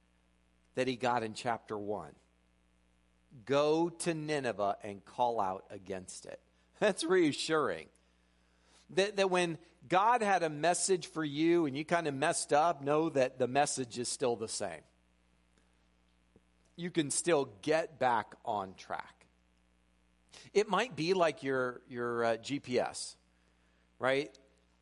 that 0.74 0.86
he 0.86 0.96
got 0.96 1.22
in 1.22 1.34
chapter 1.34 1.76
1. 1.76 2.10
Go 3.44 3.88
to 3.88 4.14
Nineveh 4.14 4.76
and 4.82 5.04
call 5.04 5.40
out 5.40 5.64
against 5.70 6.26
it. 6.26 6.40
That's 6.80 7.04
reassuring. 7.04 7.86
That, 8.90 9.16
that 9.16 9.30
when 9.30 9.58
God 9.88 10.22
had 10.22 10.42
a 10.42 10.50
message 10.50 11.06
for 11.08 11.24
you 11.24 11.66
and 11.66 11.76
you 11.76 11.84
kind 11.84 12.06
of 12.06 12.14
messed 12.14 12.52
up, 12.52 12.82
know 12.82 13.08
that 13.10 13.38
the 13.38 13.48
message 13.48 13.98
is 13.98 14.08
still 14.08 14.36
the 14.36 14.48
same. 14.48 14.82
You 16.76 16.90
can 16.90 17.10
still 17.10 17.48
get 17.62 17.98
back 17.98 18.34
on 18.44 18.74
track. 18.74 19.26
It 20.52 20.68
might 20.68 20.94
be 20.94 21.14
like 21.14 21.42
your, 21.42 21.80
your 21.88 22.24
uh, 22.24 22.36
GPS, 22.36 23.16
right? 23.98 24.30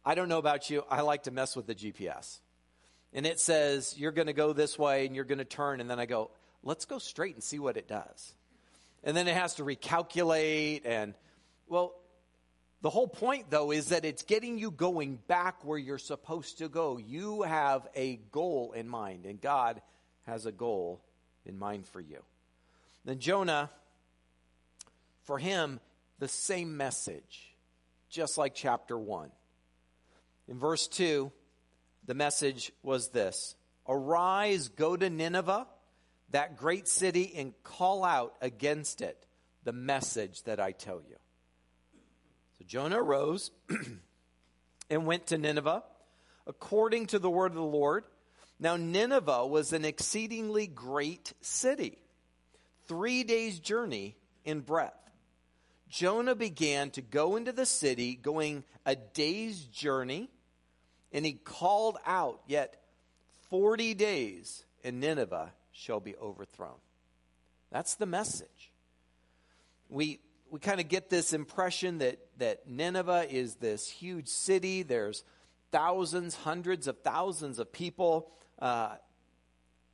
I 0.05 0.15
don't 0.15 0.29
know 0.29 0.39
about 0.39 0.71
you, 0.71 0.85
I 0.91 1.01
like 1.03 1.25
to 1.25 1.31
mess 1.31 1.57
with 1.57 1.67
the 1.67 1.75
GPS. 1.75 2.41
And 3.13 3.27
it 3.27 3.39
says, 3.39 3.95
you're 3.97 4.13
going 4.13 4.27
to 4.27 4.33
go 4.33 4.53
this 4.53 4.79
way 4.79 5.07
and 5.07 5.15
you're 5.15 5.25
going 5.25 5.39
to 5.39 5.45
turn. 5.45 5.81
And 5.81 5.89
then 5.89 6.01
I 6.01 6.07
go, 6.07 6.31
let's 6.65 6.85
go 6.85 6.99
straight 6.99 7.35
and 7.35 7.45
see 7.45 7.61
what 7.61 7.77
it 7.77 7.87
does. 7.87 8.35
And 9.05 9.17
then 9.17 9.29
it 9.29 9.37
has 9.37 9.55
to 9.57 9.65
recalculate. 9.65 10.83
And, 10.85 11.15
well, 11.69 11.95
the 12.85 12.91
whole 12.91 13.09
point, 13.09 13.49
though, 13.49 13.71
is 13.71 13.87
that 13.87 14.05
it's 14.05 14.25
getting 14.25 14.59
you 14.59 14.71
going 14.71 15.19
back 15.27 15.65
where 15.65 15.79
you're 15.79 15.97
supposed 15.97 16.59
to 16.59 16.69
go. 16.69 16.99
You 16.99 17.41
have 17.41 17.89
a 17.97 18.17
goal 18.31 18.73
in 18.77 18.91
mind, 18.91 19.25
and 19.25 19.41
God 19.41 19.81
has 20.27 20.45
a 20.45 20.53
goal 20.53 21.03
in 21.47 21.59
mind 21.59 21.87
for 21.87 22.03
you. 22.03 22.23
Then 23.07 23.21
Jonah, 23.21 23.71
for 25.23 25.39
him, 25.39 25.81
the 26.19 26.29
same 26.29 26.77
message, 26.77 27.55
just 28.11 28.37
like 28.37 28.55
chapter 28.55 28.99
1. 28.99 29.31
In 30.49 30.59
verse 30.59 30.87
2, 30.87 31.33
the 32.05 32.15
message 32.15 32.71
was 32.83 33.09
this 33.09 33.57
Arise, 33.89 34.69
go 34.69 34.95
to 34.95 35.09
Nineveh, 35.09 35.67
that 36.33 36.59
great 36.59 36.87
city, 36.87 37.33
and 37.35 37.55
call 37.63 38.05
out 38.05 38.35
against 38.43 39.01
it 39.01 39.25
the 39.63 39.73
message 39.73 40.43
that 40.43 40.61
I 40.61 40.73
tell 40.73 41.01
you. 41.09 41.17
Jonah 42.67 43.03
arose 43.03 43.51
and 44.91 45.07
went 45.07 45.29
to 45.29 45.39
Nineveh 45.39 45.83
according 46.47 47.07
to 47.07 47.19
the 47.19 47.31
word 47.31 47.53
of 47.53 47.57
the 47.57 47.63
Lord. 47.63 48.05
Now, 48.61 48.77
Nineveh 48.77 49.47
was 49.47 49.73
an 49.73 49.85
exceedingly 49.85 50.67
great 50.67 51.33
city, 51.41 51.99
three 52.87 53.25
days' 53.25 53.59
journey 53.59 54.17
in 54.45 54.61
breadth. 54.61 54.95
Jonah 55.89 56.35
began 56.35 56.91
to 56.91 57.03
go 57.03 57.37
into 57.37 57.53
the 57.53 57.67
city, 57.67 58.15
going 58.15 58.65
a 58.85 58.97
day's 58.97 59.65
journey 59.65 60.31
and 61.15 61.25
he 61.25 61.33
called 61.33 61.97
out, 62.05 62.41
Yet 62.47 62.77
40 63.49 63.95
days 63.95 64.65
and 64.83 65.01
Nineveh 65.01 65.53
shall 65.73 66.01
be 66.01 66.17
overthrown. 66.17 66.77
That's 67.71 67.95
the 67.95 68.07
message. 68.07 68.73
We, 69.89 70.19
we 70.55 70.61
kind 70.61 70.79
of 70.79 70.87
get 70.87 71.11
this 71.11 71.33
impression 71.33 71.99
that, 71.99 72.17
that 72.39 72.69
Nineveh 72.69 73.27
is 73.29 73.57
this 73.57 73.89
huge 73.89 74.29
city. 74.29 74.85
There's 74.85 75.25
thousands, 75.73 76.37
hundreds 76.37 76.87
of 76.87 77.01
thousands 77.01 77.59
of 77.59 77.73
people. 77.73 78.31
Uh, 78.61 78.95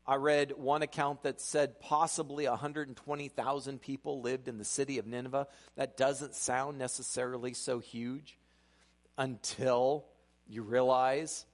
I 0.07 0.17
read 0.17 0.53
one 0.59 0.83
account 0.83 1.23
that 1.23 1.41
said 1.41 1.81
possibly 1.81 2.47
120,000 2.47 3.81
people 3.81 4.21
lived 4.21 4.49
in 4.49 4.59
the 4.59 4.65
city 4.67 4.99
of 4.99 5.07
Nineveh. 5.07 5.47
That 5.77 5.97
doesn't 5.97 6.35
sound 6.35 6.77
necessarily 6.77 7.55
so 7.55 7.79
huge 7.79 8.37
until 9.17 10.05
you 10.47 10.61
realize 10.61 11.47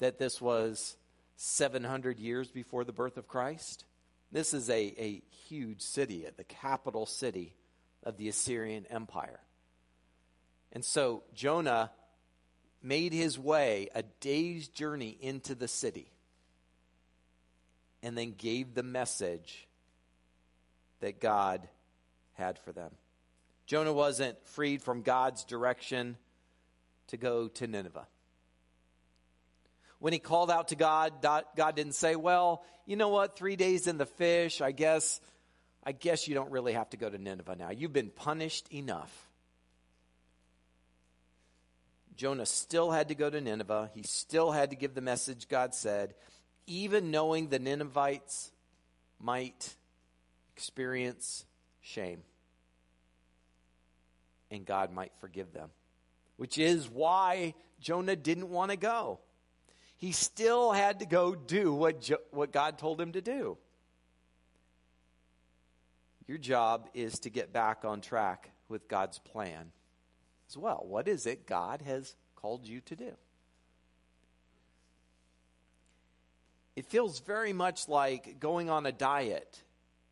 that 0.00 0.18
this 0.18 0.40
was 0.40 0.96
700 1.36 2.18
years 2.18 2.50
before 2.50 2.82
the 2.82 2.92
birth 2.92 3.16
of 3.16 3.28
Christ? 3.28 3.84
This 4.32 4.52
is 4.52 4.68
a, 4.68 4.92
a 4.98 5.22
huge 5.46 5.82
city, 5.82 6.26
the 6.36 6.42
capital 6.42 7.06
city 7.06 7.54
of 8.04 8.16
the 8.16 8.28
Assyrian 8.28 8.86
Empire. 8.90 9.40
And 10.72 10.84
so 10.84 11.22
Jonah 11.34 11.90
made 12.82 13.12
his 13.12 13.38
way 13.38 13.88
a 13.94 14.02
day's 14.20 14.68
journey 14.68 15.16
into 15.20 15.54
the 15.54 15.68
city 15.68 16.10
and 18.02 18.16
then 18.16 18.32
gave 18.32 18.74
the 18.74 18.82
message 18.82 19.66
that 21.00 21.20
God 21.20 21.68
had 22.34 22.58
for 22.58 22.72
them. 22.72 22.90
Jonah 23.66 23.92
wasn't 23.92 24.36
freed 24.48 24.82
from 24.82 25.02
God's 25.02 25.44
direction 25.44 26.16
to 27.08 27.16
go 27.16 27.48
to 27.48 27.66
Nineveh 27.66 28.06
when 30.00 30.14
he 30.14 30.18
called 30.18 30.50
out 30.50 30.68
to 30.68 30.76
God, 30.76 31.22
God 31.22 31.76
didn't 31.76 31.94
say, 31.94 32.16
well, 32.16 32.64
you 32.86 32.96
know 32.96 33.10
what, 33.10 33.36
three 33.36 33.54
days 33.54 33.86
in 33.86 33.98
the 33.98 34.06
fish, 34.06 34.60
I 34.60 34.72
guess, 34.72 35.20
I 35.82 35.92
guess 35.92 36.28
you 36.28 36.34
don't 36.34 36.50
really 36.50 36.74
have 36.74 36.90
to 36.90 36.96
go 36.96 37.08
to 37.08 37.18
Nineveh 37.18 37.56
now. 37.56 37.70
You've 37.70 37.92
been 37.92 38.10
punished 38.10 38.72
enough. 38.72 39.28
Jonah 42.16 42.44
still 42.44 42.90
had 42.90 43.08
to 43.08 43.14
go 43.14 43.30
to 43.30 43.40
Nineveh. 43.40 43.90
He 43.94 44.02
still 44.02 44.50
had 44.52 44.70
to 44.70 44.76
give 44.76 44.94
the 44.94 45.00
message 45.00 45.48
God 45.48 45.74
said, 45.74 46.14
even 46.66 47.10
knowing 47.10 47.48
the 47.48 47.58
Ninevites 47.58 48.52
might 49.18 49.74
experience 50.54 51.46
shame. 51.80 52.22
And 54.50 54.66
God 54.66 54.92
might 54.92 55.12
forgive 55.20 55.52
them, 55.52 55.70
which 56.36 56.58
is 56.58 56.90
why 56.90 57.54
Jonah 57.80 58.16
didn't 58.16 58.50
want 58.50 58.70
to 58.70 58.76
go. 58.76 59.20
he 60.00 60.12
still 60.12 60.72
had 60.72 61.00
to 61.00 61.06
go 61.06 61.34
do 61.34 61.74
what, 61.74 62.00
jo- 62.00 62.16
what 62.30 62.52
God 62.52 62.78
told 62.78 62.98
him 62.98 63.12
to 63.12 63.20
do. 63.20 63.58
Your 66.30 66.38
job 66.38 66.88
is 66.94 67.18
to 67.18 67.28
get 67.28 67.52
back 67.52 67.84
on 67.84 68.00
track 68.00 68.50
with 68.68 68.86
God's 68.86 69.18
plan 69.18 69.72
as 70.48 70.56
well. 70.56 70.84
What 70.86 71.08
is 71.08 71.26
it 71.26 71.44
God 71.44 71.82
has 71.82 72.14
called 72.36 72.68
you 72.68 72.80
to 72.82 72.94
do? 72.94 73.10
It 76.76 76.86
feels 76.86 77.18
very 77.18 77.52
much 77.52 77.88
like 77.88 78.38
going 78.38 78.70
on 78.70 78.86
a 78.86 78.92
diet 78.92 79.60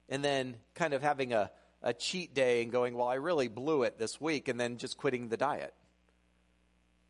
and 0.08 0.24
then 0.24 0.56
kind 0.74 0.92
of 0.92 1.02
having 1.02 1.34
a, 1.34 1.52
a 1.84 1.92
cheat 1.92 2.34
day 2.34 2.62
and 2.62 2.72
going, 2.72 2.94
well, 2.96 3.06
I 3.06 3.14
really 3.14 3.46
blew 3.46 3.84
it 3.84 3.96
this 3.96 4.20
week, 4.20 4.48
and 4.48 4.58
then 4.58 4.76
just 4.76 4.96
quitting 4.96 5.28
the 5.28 5.36
diet. 5.36 5.72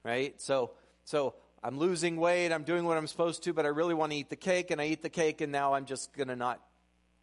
Right? 0.04 0.38
So, 0.38 0.72
so 1.06 1.34
I'm 1.64 1.78
losing 1.78 2.18
weight, 2.18 2.52
I'm 2.52 2.64
doing 2.64 2.84
what 2.84 2.98
I'm 2.98 3.06
supposed 3.06 3.44
to, 3.44 3.54
but 3.54 3.64
I 3.64 3.70
really 3.70 3.94
want 3.94 4.12
to 4.12 4.18
eat 4.18 4.28
the 4.28 4.36
cake, 4.36 4.70
and 4.70 4.82
I 4.82 4.84
eat 4.88 5.00
the 5.00 5.08
cake, 5.08 5.40
and 5.40 5.50
now 5.50 5.72
I'm 5.72 5.86
just 5.86 6.12
going 6.12 6.28
to 6.28 6.36
not 6.36 6.60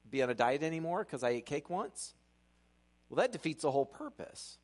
be 0.10 0.24
on 0.24 0.30
a 0.30 0.36
diet 0.36 0.64
anymore 0.64 1.04
because 1.04 1.24
I 1.24 1.30
ate 1.30 1.46
cake 1.46 1.70
once? 1.70 2.14
Well, 3.10 3.18
that 3.18 3.32
defeats 3.32 3.64
the 3.64 3.72
whole 3.72 3.86
purpose. 3.86 4.58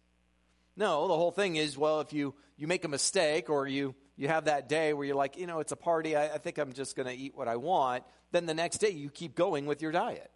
No, 0.75 1.07
the 1.07 1.15
whole 1.15 1.31
thing 1.31 1.57
is 1.57 1.77
well, 1.77 2.01
if 2.01 2.13
you, 2.13 2.33
you 2.57 2.67
make 2.67 2.85
a 2.85 2.87
mistake 2.87 3.49
or 3.49 3.67
you, 3.67 3.93
you 4.15 4.27
have 4.27 4.45
that 4.45 4.69
day 4.69 4.93
where 4.93 5.05
you're 5.05 5.15
like, 5.15 5.37
you 5.37 5.47
know, 5.47 5.59
it's 5.59 5.71
a 5.71 5.77
party, 5.77 6.15
I, 6.15 6.35
I 6.35 6.37
think 6.37 6.57
I'm 6.57 6.73
just 6.73 6.95
going 6.95 7.07
to 7.07 7.13
eat 7.13 7.35
what 7.35 7.47
I 7.47 7.57
want, 7.57 8.03
then 8.31 8.45
the 8.45 8.53
next 8.53 8.77
day 8.77 8.89
you 8.89 9.09
keep 9.09 9.35
going 9.35 9.65
with 9.65 9.81
your 9.81 9.91
diet. 9.91 10.31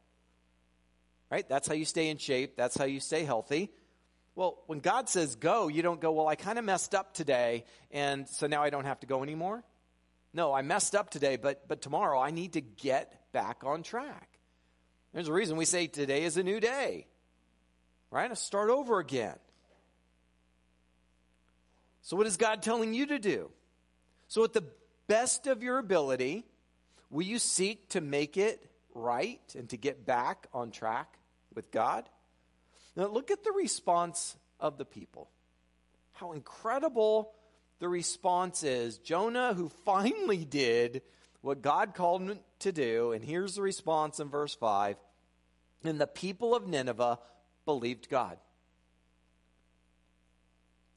Right? 1.32 1.48
That's 1.48 1.68
how 1.68 1.74
you 1.74 1.86
stay 1.86 2.10
in 2.10 2.18
shape, 2.18 2.56
that's 2.58 2.78
how 2.78 2.86
you 2.86 3.00
stay 3.00 3.24
healthy. 3.24 3.72
Well, 4.36 4.62
when 4.68 4.80
God 4.80 5.08
says 5.08 5.36
go, 5.36 5.70
you 5.70 5.82
don't 5.82 6.02
go, 6.02 6.12
well, 6.12 6.28
I 6.28 6.36
kind 6.36 6.60
of 6.60 6.66
messed 6.66 6.94
up 6.94 7.14
today, 7.14 7.64
and 7.90 8.28
so 8.28 8.48
now 8.48 8.62
I 8.62 8.70
don't 8.70 8.86
have 8.86 9.00
to 9.00 9.08
go 9.08 9.24
anymore. 9.24 9.64
No, 10.34 10.54
I 10.54 10.62
messed 10.62 10.94
up 10.94 11.10
today, 11.10 11.38
but, 11.38 11.68
but 11.70 11.82
tomorrow 11.82 12.20
I 12.20 12.32
need 12.32 12.54
to 12.54 12.62
get 12.62 13.32
back 13.32 13.64
on 13.64 13.84
track. 13.84 14.35
There's 15.16 15.30
a 15.30 15.34
reason 15.34 15.56
we 15.56 15.64
say 15.64 15.88
today 15.88 16.26
is 16.26 16.36
a 16.36 16.44
new 16.44 16.60
day, 16.60 17.08
right? 18.12 18.30
To 18.30 18.36
start 18.36 18.70
over 18.70 19.00
again. 19.00 19.38
So, 22.02 22.18
what 22.18 22.28
is 22.28 22.36
God 22.36 22.62
telling 22.62 22.94
you 22.94 23.06
to 23.06 23.18
do? 23.18 23.50
So, 24.28 24.44
at 24.44 24.52
the 24.52 24.66
best 25.08 25.48
of 25.48 25.64
your 25.64 25.78
ability, 25.78 26.44
will 27.10 27.24
you 27.24 27.40
seek 27.40 27.88
to 27.92 28.02
make 28.02 28.36
it 28.36 28.70
right 28.94 29.40
and 29.58 29.70
to 29.70 29.78
get 29.78 30.06
back 30.06 30.48
on 30.54 30.70
track 30.70 31.18
with 31.54 31.72
God? 31.72 32.04
Now, 32.98 33.08
look 33.08 33.32
at 33.32 33.46
the 33.46 33.54
response 33.54 34.36
of 34.60 34.78
the 34.78 34.86
people. 34.86 35.30
How 36.12 36.34
incredible 36.34 37.32
the 37.80 37.88
response 37.88 38.64
is. 38.64 38.98
Jonah, 38.98 39.54
who 39.54 39.70
finally 39.86 40.44
did 40.44 41.04
what 41.46 41.62
God 41.62 41.94
called 41.94 42.24
him 42.24 42.40
to 42.60 42.72
do, 42.72 43.12
and 43.12 43.24
here's 43.24 43.54
the 43.54 43.62
response 43.62 44.20
in 44.20 44.30
verse 44.30 44.56
5 44.56 44.96
And 45.84 46.02
the 46.02 46.08
people 46.08 46.56
of 46.56 46.68
Nineveh 46.68 47.20
believed 47.66 48.10
God. 48.10 48.40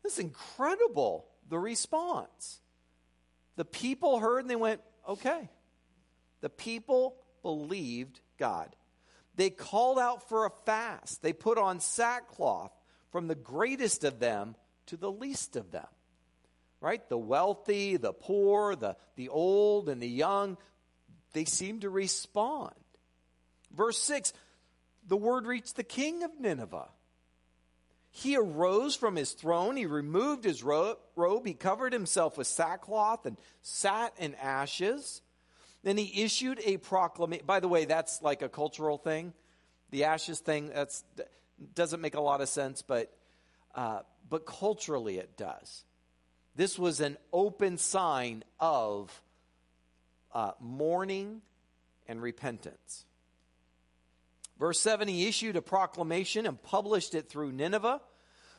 This 0.03 0.15
is 0.15 0.21
incredible, 0.21 1.27
the 1.51 1.59
response. 1.59 2.61
The 3.57 3.67
people 3.67 4.21
heard 4.21 4.39
and 4.39 4.49
they 4.49 4.57
went, 4.57 4.81
okay. 5.07 5.51
The 6.41 6.49
people 6.49 7.17
believed 7.43 8.21
God. 8.39 8.75
They 9.37 9.51
called 9.51 9.99
out 9.99 10.31
for 10.31 10.47
a 10.47 10.51
fast. 10.65 11.21
They 11.21 11.35
put 11.35 11.59
on 11.59 11.81
sackcloth 11.81 12.73
from 13.11 13.29
the 13.29 13.35
greatest 13.35 14.03
of 14.03 14.19
them 14.19 14.57
to 14.87 14.97
the 14.97 15.13
least 15.13 15.57
of 15.57 15.73
them 15.73 15.89
right? 16.81 17.07
The 17.09 17.19
wealthy, 17.19 17.97
the 17.97 18.13
poor, 18.13 18.77
the, 18.77 18.97
the 19.17 19.29
old, 19.29 19.89
and 19.89 20.03
the 20.03 20.09
young, 20.09 20.57
they 21.33 21.45
seem 21.45 21.81
to 21.81 21.91
respond. 21.91 22.75
Verse 23.73 23.99
6 23.99 24.33
the 25.09 25.17
word 25.17 25.47
reached 25.47 25.77
the 25.77 25.85
king 25.85 26.23
of 26.23 26.39
Nineveh. 26.39 26.91
He 28.11 28.37
arose 28.37 28.95
from 28.95 29.17
his 29.17 29.33
throne, 29.33 29.77
he 29.77 29.87
removed 29.87 30.45
his 30.45 30.63
robe, 30.63 30.99
he 31.47 31.55
covered 31.55 31.93
himself 31.93 32.37
with 32.37 32.47
sackcloth 32.47 33.27
and 33.27 33.39
sat 33.63 34.13
in 34.19 34.35
ashes. 34.35 35.23
Then 35.83 35.97
he 35.97 36.25
issued 36.25 36.61
a 36.65 36.77
proclamation. 36.79 37.47
By 37.47 37.61
the 37.61 37.69
way, 37.69 37.85
that's 37.85 38.23
like 38.23 38.43
a 38.43 38.49
cultural 38.49 38.99
thing. 38.99 39.33
The 39.91 40.05
ashes 40.05 40.41
thing 40.41 40.71
that's 40.75 41.05
doesn't 41.75 42.01
make 42.01 42.15
a 42.15 42.21
lot 42.21 42.41
of 42.41 42.49
sense, 42.49 42.83
but 42.83 43.13
uh, 43.75 44.01
but 44.29 44.45
culturally 44.45 45.19
it 45.19 45.37
does. 45.37 45.85
This 46.59 46.77
was 46.77 46.99
an 46.99 47.17
open 47.33 47.79
sign 47.79 48.43
of 48.59 49.23
uh, 50.35 50.51
mourning 50.59 51.41
and 52.09 52.21
repentance. 52.21 53.05
Verse 54.59 54.81
7 54.81 55.07
He 55.07 55.29
issued 55.29 55.55
a 55.55 55.63
proclamation 55.63 56.47
and 56.47 56.61
published 56.61 57.15
it 57.15 57.29
through 57.29 57.53
Nineveh. 57.53 58.01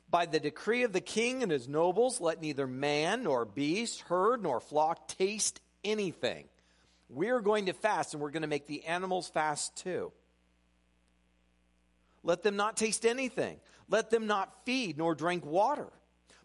By 0.09 0.27
the 0.27 0.39
decree 0.39 0.83
of 0.83 0.93
the 0.93 1.01
king 1.01 1.43
and 1.43 1.51
his 1.51 1.67
nobles, 1.67 2.21
let 2.21 2.39
neither 2.39 2.67
man 2.67 3.23
nor 3.23 3.43
beast, 3.43 3.99
herd 4.07 4.41
nor 4.41 4.62
flock 4.62 5.09
taste 5.09 5.59
anything. 5.83 6.45
We're 7.09 7.41
going 7.41 7.65
to 7.65 7.73
fast, 7.73 8.13
and 8.13 8.23
we're 8.23 8.31
going 8.31 8.43
to 8.43 8.47
make 8.47 8.65
the 8.65 8.85
animals 8.85 9.27
fast 9.27 9.75
too. 9.75 10.13
Let 12.23 12.43
them 12.43 12.55
not 12.55 12.77
taste 12.77 13.05
anything. 13.05 13.59
Let 13.89 14.09
them 14.09 14.25
not 14.25 14.63
feed 14.63 14.97
nor 14.97 15.15
drink 15.15 15.45
water 15.45 15.91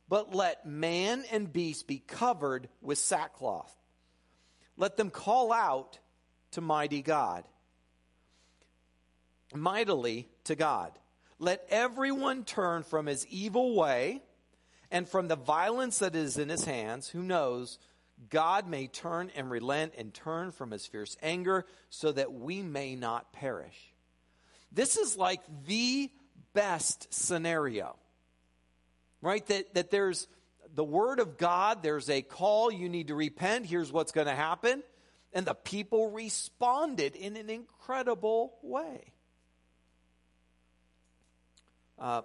but 0.08 0.34
let 0.34 0.66
man 0.66 1.24
and 1.30 1.52
beast 1.52 1.86
be 1.86 1.98
covered 1.98 2.68
with 2.80 2.98
sackcloth. 2.98 3.74
Let 4.76 4.96
them 4.96 5.10
call 5.10 5.52
out 5.52 5.98
to 6.52 6.60
mighty 6.60 7.02
God, 7.02 7.44
mightily 9.54 10.28
to 10.44 10.54
God. 10.54 10.92
Let 11.38 11.66
everyone 11.68 12.44
turn 12.44 12.82
from 12.82 13.06
his 13.06 13.26
evil 13.26 13.74
way 13.74 14.22
and 14.90 15.08
from 15.08 15.28
the 15.28 15.36
violence 15.36 15.98
that 15.98 16.14
is 16.14 16.38
in 16.38 16.48
his 16.48 16.64
hands. 16.64 17.08
Who 17.08 17.22
knows? 17.22 17.78
God 18.30 18.68
may 18.68 18.86
turn 18.86 19.30
and 19.34 19.50
relent 19.50 19.94
and 19.98 20.14
turn 20.14 20.52
from 20.52 20.70
his 20.70 20.86
fierce 20.86 21.16
anger 21.22 21.66
so 21.90 22.12
that 22.12 22.32
we 22.32 22.62
may 22.62 22.94
not 22.94 23.32
perish. 23.32 23.92
This 24.70 24.96
is 24.96 25.16
like 25.16 25.40
the 25.66 26.10
best 26.52 27.12
scenario 27.12 27.96
right? 29.24 29.44
That, 29.46 29.74
that 29.74 29.90
there's 29.90 30.28
the 30.74 30.84
word 30.84 31.18
of 31.18 31.38
God, 31.38 31.82
there's 31.82 32.10
a 32.10 32.22
call, 32.22 32.70
you 32.70 32.88
need 32.88 33.08
to 33.08 33.14
repent, 33.14 33.66
here's 33.66 33.90
what's 33.90 34.12
going 34.12 34.26
to 34.26 34.34
happen. 34.34 34.82
And 35.32 35.46
the 35.46 35.54
people 35.54 36.10
responded 36.10 37.16
in 37.16 37.36
an 37.36 37.50
incredible 37.50 38.54
way. 38.62 39.12
Uh, 41.98 42.22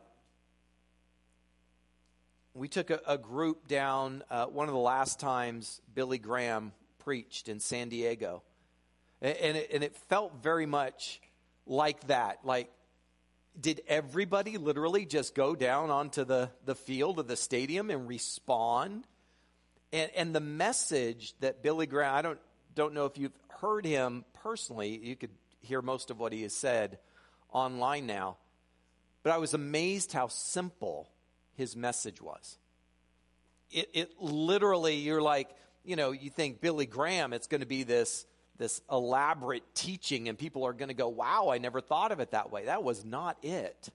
we 2.54 2.68
took 2.68 2.90
a, 2.90 3.00
a 3.08 3.18
group 3.18 3.68
down 3.68 4.24
uh, 4.30 4.46
one 4.46 4.68
of 4.68 4.74
the 4.74 4.80
last 4.80 5.20
times 5.20 5.82
Billy 5.94 6.18
Graham 6.18 6.72
preached 7.00 7.50
in 7.50 7.60
San 7.60 7.90
Diego. 7.90 8.44
And, 9.22 9.38
and, 9.38 9.58
it, 9.58 9.70
and 9.74 9.84
it 9.84 9.96
felt 10.10 10.44
very 10.44 10.66
much 10.66 11.22
like 11.66 12.06
that. 12.08 12.40
Like 12.44 12.70
did 13.60 13.82
everybody 13.88 14.58
literally 14.58 15.06
just 15.06 15.36
go 15.36 15.56
down 15.56 15.90
onto 15.90 16.24
the, 16.24 16.50
the 16.66 16.76
field 16.76 17.20
of 17.20 17.28
the 17.28 17.36
stadium 17.36 17.90
and 17.90 18.08
respond? 18.08 19.06
And, 19.92 20.12
and 20.16 20.36
the 20.36 20.40
message 20.40 21.34
that 21.40 21.64
Billy 21.64 21.88
Graham, 21.88 22.16
I 22.16 22.22
don't, 22.22 22.40
don't 22.76 22.94
know 22.94 23.06
if 23.06 23.18
you've 23.18 23.38
heard 23.60 23.86
him 23.86 24.24
personally, 24.34 24.98
you 25.02 25.16
could 25.16 25.32
hear 25.62 25.82
most 25.82 26.12
of 26.12 26.20
what 26.20 26.32
he 26.32 26.44
has 26.44 26.54
said 26.54 27.00
online 27.52 28.06
now, 28.06 28.38
but 29.24 29.34
I 29.34 29.38
was 29.38 29.54
amazed 29.54 30.14
how 30.14 30.28
simple 30.28 31.10
his 31.56 31.76
message 31.76 32.22
was. 32.22 32.58
It, 33.72 33.90
it 33.94 34.12
literally, 34.20 34.96
you're 34.96 35.22
like, 35.22 35.50
you 35.84 35.96
know, 35.96 36.12
you 36.12 36.30
think 36.30 36.62
Billy 36.62 36.86
Graham, 36.86 37.34
it's 37.34 37.48
going 37.48 37.62
to 37.62 37.68
be 37.68 37.84
this 37.84 38.26
this 38.60 38.82
elaborate 38.92 39.64
teaching, 39.74 40.30
and 40.30 40.38
people 40.38 40.66
are 40.66 40.74
going 40.74 40.90
to 40.90 40.94
go, 40.94 41.08
wow, 41.08 41.50
I 41.50 41.58
never 41.58 41.82
thought 41.82 42.12
of 42.12 42.20
it 42.20 42.32
that 42.32 42.52
way. 42.52 42.66
That 42.66 42.84
was 42.84 43.04
not 43.04 43.38
it. 43.42 43.90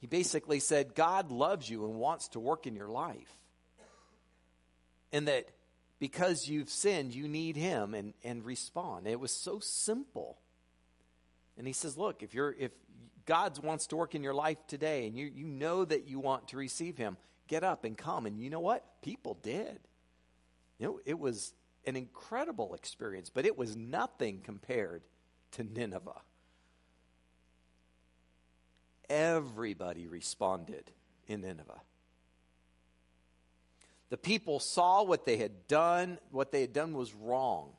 He 0.00 0.06
basically 0.06 0.60
said, 0.60 0.94
God 0.94 1.30
loves 1.30 1.70
you 1.70 1.86
and 1.86 1.94
wants 1.94 2.28
to 2.28 2.40
work 2.40 2.66
in 2.66 2.74
your 2.74 2.88
life. 2.88 3.38
And 5.12 5.28
that 5.28 5.48
because 5.98 6.48
you've 6.48 6.70
sinned, 6.70 7.14
you 7.14 7.28
need 7.28 7.56
Him 7.56 7.94
and, 7.94 8.14
and 8.24 8.44
respond. 8.44 9.06
It 9.06 9.20
was 9.20 9.32
so 9.32 9.58
simple. 9.60 10.38
And 11.56 11.66
he 11.66 11.72
says, 11.72 11.98
look, 11.98 12.22
if 12.22 12.32
you're 12.32 12.54
if 12.58 12.72
God 13.26 13.62
wants 13.62 13.86
to 13.88 13.96
work 13.96 14.14
in 14.14 14.22
your 14.22 14.34
life 14.34 14.56
today 14.66 15.06
and 15.06 15.16
you, 15.16 15.26
you 15.26 15.46
know 15.46 15.84
that 15.84 16.08
you 16.08 16.18
want 16.18 16.48
to 16.48 16.56
receive 16.56 16.96
him, 16.96 17.16
get 17.48 17.62
up 17.62 17.84
and 17.84 17.96
come. 17.96 18.26
And 18.26 18.40
you 18.40 18.50
know 18.50 18.60
what? 18.60 18.84
People 19.02 19.38
did. 19.42 19.78
You 20.78 20.86
know, 20.86 21.00
it 21.04 21.18
was 21.18 21.52
an 21.86 21.96
incredible 21.96 22.74
experience, 22.74 23.30
but 23.30 23.46
it 23.46 23.56
was 23.56 23.76
nothing 23.76 24.40
compared 24.40 25.02
to 25.52 25.64
Nineveh. 25.64 26.22
Everybody 29.08 30.06
responded 30.06 30.92
in 31.26 31.40
Nineveh. 31.40 31.80
The 34.10 34.16
people 34.16 34.60
saw 34.60 35.02
what 35.02 35.24
they 35.24 35.36
had 35.36 35.66
done. 35.68 36.18
What 36.30 36.52
they 36.52 36.60
had 36.60 36.72
done 36.72 36.94
was 36.94 37.14
wrong, 37.14 37.70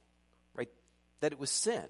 right? 0.55 0.69
That 1.19 1.33
it 1.33 1.39
was 1.39 1.49
sin. 1.49 1.85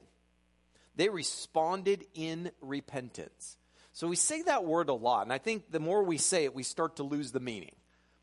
They 0.95 1.09
responded 1.09 2.05
in 2.13 2.51
repentance. 2.61 3.57
So 3.93 4.07
we 4.07 4.15
say 4.15 4.41
that 4.43 4.65
word 4.65 4.89
a 4.89 4.93
lot, 4.93 5.23
and 5.23 5.33
I 5.33 5.37
think 5.37 5.71
the 5.71 5.79
more 5.79 6.03
we 6.03 6.17
say 6.17 6.45
it, 6.45 6.55
we 6.55 6.63
start 6.63 6.97
to 6.97 7.03
lose 7.03 7.31
the 7.31 7.39
meaning, 7.39 7.75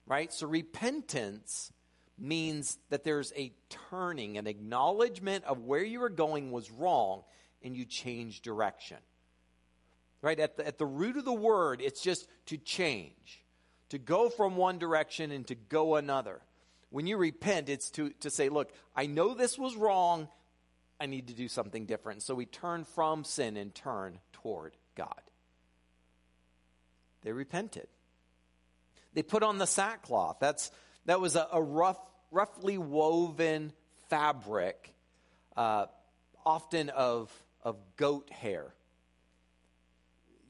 right? 0.07 0.33
So 0.33 0.47
repentance 0.47 1.73
means 2.19 2.79
that 2.91 3.05
there's 3.05 3.33
a 3.37 3.53
turning, 3.91 4.39
an 4.39 4.47
acknowledgement 4.47 5.45
of 5.45 5.61
where 5.61 5.85
you 5.85 6.01
were 6.01 6.09
going 6.09 6.51
was 6.51 6.71
wrong, 6.71 7.23
and 7.63 7.77
you 7.77 7.85
change 7.85 8.43
direction. 8.43 8.99
Right? 10.23 10.39
At 10.39 10.57
the, 10.57 10.67
at 10.67 10.79
the 10.79 10.87
root 10.87 11.17
of 11.17 11.25
the 11.25 11.33
word, 11.33 11.81
it's 11.81 12.01
just 12.01 12.27
to 12.47 12.57
change, 12.57 13.45
to 13.91 13.99
go 13.99 14.29
from 14.29 14.57
one 14.57 14.79
direction 14.79 15.31
and 15.31 15.47
to 15.47 15.55
go 15.55 15.97
another. 15.97 16.41
When 16.91 17.07
you 17.07 17.17
repent, 17.17 17.69
it's 17.69 17.91
to, 17.93 18.11
to 18.21 18.31
say, 18.31 18.49
look, 18.49 18.73
I 18.97 19.07
know 19.07 19.35
this 19.35 19.59
was 19.59 19.77
wrong. 19.77 20.29
I 21.01 21.07
need 21.07 21.29
to 21.29 21.35
do 21.35 21.49
something 21.49 21.87
different. 21.87 22.23
So 22.23 22.35
we 22.35 22.47
turn 22.47 22.85
from 22.85 23.25
sin 23.25 23.57
and 23.57 23.75
turn 23.75 24.19
toward 24.33 24.77
God. 24.97 25.21
They 27.23 27.33
repented. 27.33 27.89
They 29.15 29.23
put 29.23 29.43
on 29.43 29.59
the 29.59 29.67
sackcloth. 29.67 30.39
That's, 30.41 30.71
that 31.09 31.23
was 31.23 31.37
a, 31.37 31.49
a 31.53 31.63
rough, 31.63 31.99
roughly 32.31 32.77
woven 32.77 33.73
fabric, 34.11 34.95
uh, 35.57 35.87
often 36.45 36.91
of, 36.91 37.33
of 37.63 37.77
goat 37.97 38.31
hair. 38.31 38.75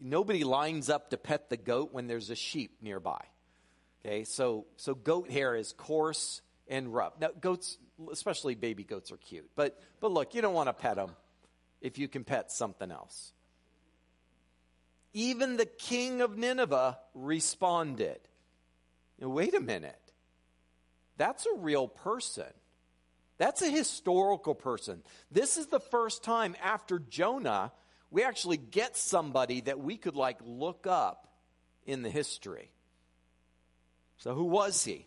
Nobody 0.01 0.42
lines 0.42 0.90
up 0.90 1.11
to 1.11 1.16
pet 1.16 1.49
the 1.49 1.57
goat 1.57 1.90
when 1.92 2.09
there's 2.09 2.31
a 2.31 2.35
sheep 2.35 2.79
nearby. 2.83 3.21
Okay, 4.05 4.25
so, 4.25 4.66
so 4.77 4.97
goat 4.97 5.31
hair 5.31 5.55
is 5.55 5.73
coarse 5.73 6.42
and 6.66 6.92
rough. 6.92 7.12
Now, 7.21 7.29
goats, 7.40 7.79
especially 8.11 8.57
baby 8.57 8.83
goats, 8.83 9.12
are 9.12 9.16
cute. 9.16 9.49
But, 9.55 9.81
but 10.01 10.11
look, 10.11 10.35
you 10.35 10.42
don't 10.42 10.55
want 10.55 10.68
to 10.68 10.73
pet 10.73 10.97
them 10.97 11.11
if 11.81 11.99
you 11.99 12.09
can 12.09 12.25
pet 12.25 12.51
something 12.51 12.90
else. 12.90 13.33
Even 15.12 15.57
the 15.57 15.66
king 15.66 16.21
of 16.21 16.37
Nineveh 16.37 16.99
responded. 17.14 18.18
Wait 19.21 19.55
a 19.55 19.61
minute. 19.61 20.08
That's 21.18 21.44
a 21.44 21.59
real 21.59 21.88
person. 21.88 22.46
That's 23.37 23.61
a 23.61 23.70
historical 23.70 24.54
person. 24.54 25.02
This 25.31 25.59
is 25.59 25.66
the 25.66 25.81
first 25.81 26.24
time 26.24 26.57
after 26.62 26.98
Jonah 26.98 27.72
we 28.11 28.24
actually 28.24 28.57
get 28.57 28.96
somebody 28.96 29.61
that 29.62 29.78
we 29.81 29.96
could 29.96 30.16
like 30.16 30.38
look 30.44 30.87
up 30.87 31.28
in 31.87 32.02
the 32.02 32.11
history. 32.11 32.70
So, 34.18 34.35
who 34.35 34.44
was 34.44 34.85
he? 34.85 35.07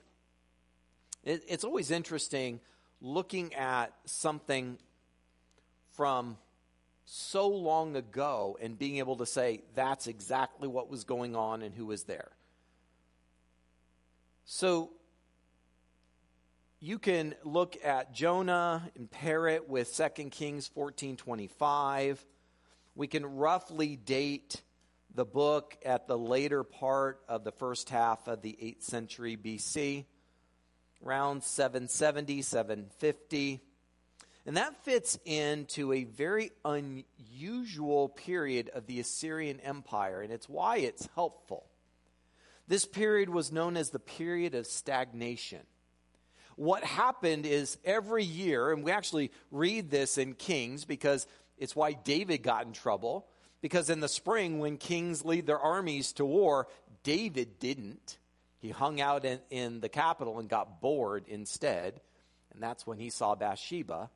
It, 1.23 1.43
it's 1.47 1.63
always 1.63 1.91
interesting 1.91 2.59
looking 3.01 3.53
at 3.55 3.93
something 4.05 4.77
from 5.93 6.37
so 7.05 7.47
long 7.47 7.95
ago 7.95 8.57
and 8.61 8.77
being 8.77 8.97
able 8.97 9.17
to 9.17 9.25
say 9.25 9.61
that's 9.75 10.07
exactly 10.07 10.67
what 10.67 10.89
was 10.89 11.03
going 11.03 11.35
on 11.35 11.61
and 11.61 11.73
who 11.73 11.85
was 11.85 12.03
there. 12.03 12.29
So 14.45 14.91
you 16.83 16.97
can 16.97 17.35
look 17.43 17.77
at 17.85 18.11
Jonah 18.11 18.89
and 18.95 19.09
pair 19.09 19.47
it 19.47 19.69
with 19.69 19.93
2 19.93 20.31
Kings 20.31 20.67
14:25. 20.67 22.25
We 22.95 23.07
can 23.07 23.23
roughly 23.37 23.95
date 23.95 24.63
the 25.13 25.23
book 25.23 25.77
at 25.85 26.07
the 26.07 26.17
later 26.17 26.63
part 26.63 27.23
of 27.27 27.43
the 27.43 27.51
first 27.51 27.89
half 27.89 28.27
of 28.27 28.41
the 28.41 28.57
8th 28.59 28.81
century 28.81 29.37
BC, 29.37 30.07
around 31.05 31.43
770, 31.43 32.41
750. 32.41 33.61
And 34.47 34.57
that 34.57 34.83
fits 34.83 35.19
into 35.23 35.93
a 35.93 36.03
very 36.03 36.51
unusual 36.65 38.09
period 38.09 38.69
of 38.69 38.87
the 38.87 38.99
Assyrian 38.99 39.59
Empire, 39.59 40.21
and 40.21 40.33
it's 40.33 40.49
why 40.49 40.77
it's 40.77 41.07
helpful. 41.13 41.69
This 42.67 42.85
period 42.85 43.29
was 43.29 43.51
known 43.51 43.77
as 43.77 43.91
the 43.91 43.99
period 43.99 44.55
of 44.55 44.65
stagnation. 44.65 45.67
What 46.61 46.83
happened 46.83 47.47
is 47.47 47.79
every 47.83 48.23
year, 48.23 48.71
and 48.71 48.83
we 48.83 48.91
actually 48.91 49.31
read 49.49 49.89
this 49.89 50.19
in 50.19 50.35
Kings 50.35 50.85
because 50.85 51.25
it's 51.57 51.75
why 51.75 51.93
David 51.93 52.43
got 52.43 52.67
in 52.67 52.71
trouble. 52.71 53.25
Because 53.61 53.89
in 53.89 53.99
the 53.99 54.07
spring, 54.07 54.59
when 54.59 54.77
kings 54.77 55.25
lead 55.25 55.47
their 55.47 55.57
armies 55.57 56.13
to 56.13 56.23
war, 56.23 56.67
David 57.01 57.57
didn't. 57.57 58.19
He 58.59 58.69
hung 58.69 59.01
out 59.01 59.25
in, 59.25 59.39
in 59.49 59.79
the 59.79 59.89
capital 59.89 60.37
and 60.37 60.47
got 60.47 60.81
bored 60.81 61.23
instead. 61.27 61.99
And 62.53 62.61
that's 62.61 62.85
when 62.85 62.99
he 62.99 63.09
saw 63.09 63.33
Bathsheba. 63.33 64.11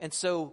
And 0.00 0.12
so 0.12 0.52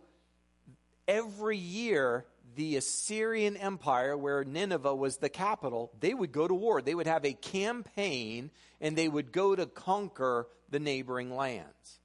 every 1.10 1.58
year, 1.58 2.26
the 2.56 2.78
Assyrian 2.78 3.58
Empire, 3.58 4.16
where 4.16 4.46
Nineveh 4.46 4.96
was 4.96 5.18
the 5.18 5.28
capital, 5.28 5.92
they 6.00 6.14
would 6.14 6.32
go 6.32 6.48
to 6.48 6.54
war. 6.54 6.82
They 6.82 6.96
would 6.96 7.08
have 7.08 7.26
a 7.26 7.34
campaign 7.34 8.50
and 8.80 8.98
they 8.98 9.10
would 9.10 9.34
go 9.34 9.58
to 9.58 9.66
conquer 9.66 10.48
the 10.70 10.80
neighboring 10.80 11.36
lands. 11.36 12.00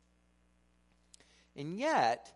And 1.57 1.79
yet, 1.79 2.33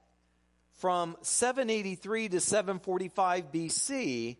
from 0.74 1.16
783 1.22 2.28
to 2.30 2.40
745 2.40 3.52
BC, 3.52 4.36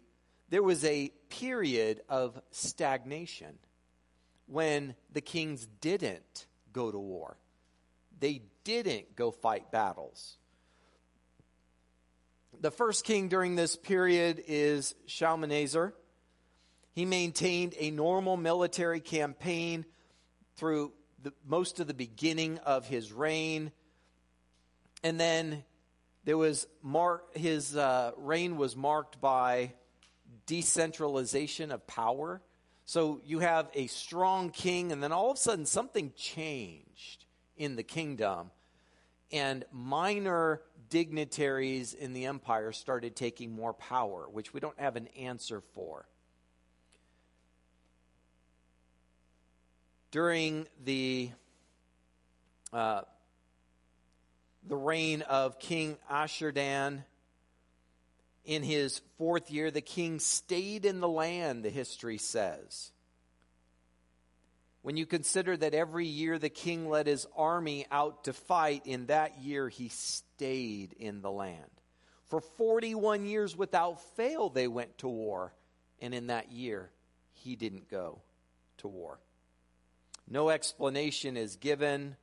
there 0.50 0.62
was 0.62 0.84
a 0.84 1.10
period 1.28 2.00
of 2.08 2.40
stagnation 2.50 3.58
when 4.46 4.94
the 5.12 5.20
kings 5.20 5.66
didn't 5.80 6.46
go 6.72 6.90
to 6.90 6.98
war. 6.98 7.36
They 8.20 8.42
didn't 8.64 9.14
go 9.16 9.30
fight 9.30 9.70
battles. 9.70 10.36
The 12.60 12.70
first 12.70 13.04
king 13.04 13.28
during 13.28 13.54
this 13.54 13.76
period 13.76 14.42
is 14.46 14.94
Shalmaneser. 15.06 15.94
He 16.92 17.04
maintained 17.04 17.74
a 17.78 17.90
normal 17.90 18.36
military 18.36 19.00
campaign 19.00 19.84
through 20.56 20.92
the, 21.22 21.32
most 21.46 21.80
of 21.80 21.86
the 21.86 21.94
beginning 21.94 22.58
of 22.58 22.86
his 22.86 23.12
reign. 23.12 23.72
And 25.02 25.18
then 25.18 25.64
there 26.24 26.36
was 26.36 26.66
his 27.34 27.76
uh, 27.76 28.12
reign 28.16 28.56
was 28.56 28.76
marked 28.76 29.20
by 29.20 29.72
decentralization 30.46 31.72
of 31.72 31.86
power. 31.86 32.42
So 32.84 33.20
you 33.24 33.40
have 33.40 33.68
a 33.74 33.86
strong 33.86 34.50
king, 34.50 34.92
and 34.92 35.02
then 35.02 35.12
all 35.12 35.30
of 35.30 35.36
a 35.36 35.40
sudden 35.40 35.66
something 35.66 36.12
changed 36.16 37.26
in 37.56 37.76
the 37.76 37.82
kingdom, 37.82 38.50
and 39.30 39.64
minor 39.72 40.62
dignitaries 40.88 41.92
in 41.92 42.14
the 42.14 42.26
empire 42.26 42.72
started 42.72 43.14
taking 43.14 43.52
more 43.52 43.74
power, 43.74 44.26
which 44.30 44.54
we 44.54 44.60
don't 44.60 44.78
have 44.78 44.96
an 44.96 45.08
answer 45.18 45.62
for. 45.74 46.06
During 50.10 50.66
the 50.84 51.30
uh, 52.72 53.02
the 54.66 54.76
reign 54.76 55.22
of 55.22 55.58
King 55.58 55.96
Ashurdan, 56.10 57.04
in 58.48 58.62
his 58.62 59.02
fourth 59.18 59.50
year, 59.50 59.70
the 59.70 59.82
king 59.82 60.18
stayed 60.18 60.86
in 60.86 61.00
the 61.00 61.08
land, 61.08 61.62
the 61.62 61.70
history 61.70 62.16
says. 62.16 62.90
When 64.80 64.96
you 64.96 65.04
consider 65.04 65.54
that 65.54 65.74
every 65.74 66.06
year 66.06 66.38
the 66.38 66.48
king 66.48 66.88
led 66.88 67.06
his 67.06 67.26
army 67.36 67.86
out 67.90 68.24
to 68.24 68.32
fight, 68.32 68.86
in 68.86 69.06
that 69.06 69.42
year 69.42 69.68
he 69.68 69.88
stayed 69.88 70.94
in 70.94 71.20
the 71.20 71.30
land. 71.30 71.70
For 72.28 72.40
41 72.40 73.26
years 73.26 73.54
without 73.54 74.00
fail, 74.16 74.48
they 74.48 74.66
went 74.66 74.96
to 74.98 75.08
war, 75.08 75.52
and 76.00 76.14
in 76.14 76.28
that 76.28 76.50
year 76.50 76.90
he 77.32 77.54
didn't 77.54 77.90
go 77.90 78.20
to 78.78 78.88
war. 78.88 79.18
No 80.28 80.50
explanation 80.50 81.36
is 81.36 81.56
given 81.56 82.16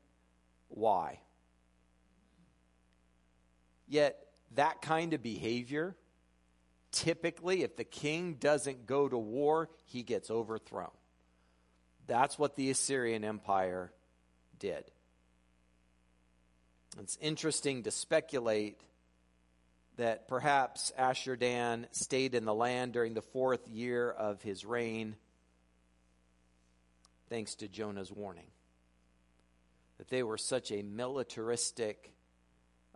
why. 0.67 1.19
Yet, 3.87 4.17
that 4.55 4.81
kind 4.81 5.13
of 5.13 5.21
behavior, 5.21 5.95
typically, 6.91 7.63
if 7.63 7.75
the 7.75 7.83
king 7.83 8.35
doesn't 8.35 8.85
go 8.85 9.07
to 9.07 9.17
war, 9.17 9.69
he 9.85 10.03
gets 10.03 10.29
overthrown. 10.29 10.91
That's 12.07 12.37
what 12.37 12.55
the 12.55 12.69
Assyrian 12.69 13.23
Empire 13.23 13.91
did. 14.59 14.85
It's 16.99 17.17
interesting 17.19 17.83
to 17.83 17.91
speculate 17.91 18.79
that 19.97 20.27
perhaps 20.27 20.91
Ashurdan 20.97 21.87
stayed 21.91 22.35
in 22.35 22.45
the 22.45 22.53
land 22.53 22.93
during 22.93 23.13
the 23.13 23.21
fourth 23.21 23.67
year 23.67 24.09
of 24.11 24.41
his 24.41 24.65
reign, 24.65 25.15
thanks 27.29 27.55
to 27.55 27.67
Jonah's 27.67 28.11
warning. 28.11 28.47
That 29.97 30.09
they 30.09 30.23
were 30.23 30.37
such 30.37 30.71
a 30.71 30.81
militaristic 30.81 32.11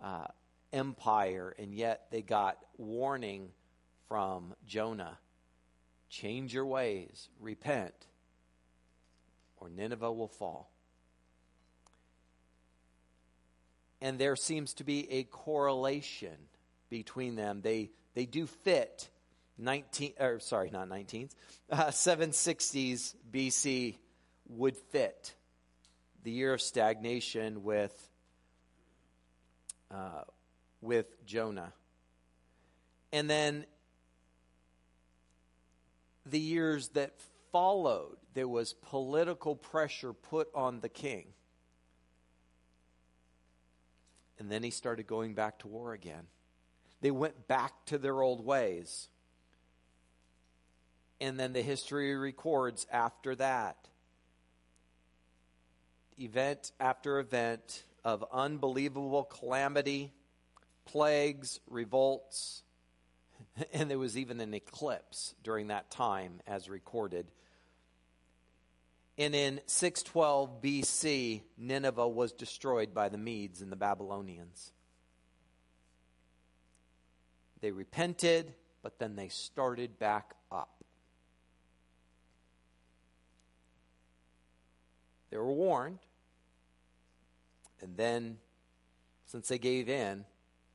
uh, 0.01 0.25
empire, 0.73 1.55
and 1.57 1.73
yet 1.73 2.07
they 2.11 2.21
got 2.21 2.57
warning 2.77 3.49
from 4.07 4.53
Jonah 4.65 5.17
change 6.09 6.53
your 6.53 6.65
ways, 6.65 7.29
repent, 7.39 7.93
or 9.57 9.69
Nineveh 9.69 10.11
will 10.11 10.27
fall. 10.27 10.71
And 14.01 14.17
there 14.17 14.35
seems 14.35 14.73
to 14.75 14.83
be 14.83 15.11
a 15.11 15.23
correlation 15.23 16.35
between 16.89 17.35
them. 17.35 17.61
They, 17.61 17.91
they 18.15 18.25
do 18.25 18.47
fit 18.47 19.09
19, 19.57 20.13
or 20.19 20.39
sorry, 20.39 20.69
not 20.71 20.89
19th, 20.89 21.31
uh, 21.69 21.87
760s 21.87 23.13
BC 23.31 23.97
would 24.49 24.75
fit 24.75 25.33
the 26.23 26.31
year 26.31 26.53
of 26.53 26.61
stagnation 26.61 27.63
with, 27.63 28.09
uh, 29.91 30.23
with 30.81 31.25
Jonah. 31.25 31.71
And 33.13 33.29
then 33.29 33.65
the 36.25 36.39
years 36.39 36.89
that 36.89 37.13
followed, 37.51 38.17
there 38.33 38.47
was 38.47 38.73
political 38.73 39.55
pressure 39.55 40.13
put 40.13 40.49
on 40.53 40.81
the 40.81 40.89
king. 40.89 41.27
And 44.37 44.51
then 44.51 44.63
he 44.63 44.69
started 44.69 45.07
going 45.07 45.33
back 45.33 45.59
to 45.59 45.67
war 45.67 45.93
again. 45.93 46.27
They 47.01 47.11
went 47.11 47.47
back 47.47 47.85
to 47.87 47.97
their 47.97 48.21
old 48.21 48.45
ways. 48.45 49.09
And 51.21 51.39
then 51.39 51.53
the 51.53 51.61
history 51.61 52.15
records 52.15 52.87
after 52.91 53.35
that 53.35 53.89
event 56.19 56.71
after 56.79 57.19
event 57.19 57.83
of 58.03 58.23
unbelievable 58.31 59.23
calamity, 59.23 60.13
plagues, 60.85 61.59
revolts, 61.69 62.63
and 63.73 63.89
there 63.89 63.99
was 63.99 64.17
even 64.17 64.39
an 64.39 64.53
eclipse 64.53 65.35
during 65.43 65.67
that 65.67 65.89
time 65.91 66.41
as 66.47 66.69
recorded. 66.69 67.27
And 69.17 69.35
in 69.35 69.59
612 69.65 70.61
BC, 70.61 71.41
Nineveh 71.57 72.07
was 72.07 72.31
destroyed 72.31 72.93
by 72.93 73.09
the 73.09 73.17
Medes 73.17 73.61
and 73.61 73.71
the 73.71 73.75
Babylonians. 73.75 74.71
They 77.59 77.71
repented, 77.71 78.53
but 78.81 78.97
then 78.97 79.17
they 79.17 79.27
started 79.27 79.99
back 79.99 80.35
up. 80.49 80.83
They 85.29 85.37
were 85.37 85.51
warned, 85.51 85.99
and 87.81 87.95
then, 87.97 88.37
since 89.27 89.47
they 89.47 89.57
gave 89.57 89.89
in, 89.89 90.25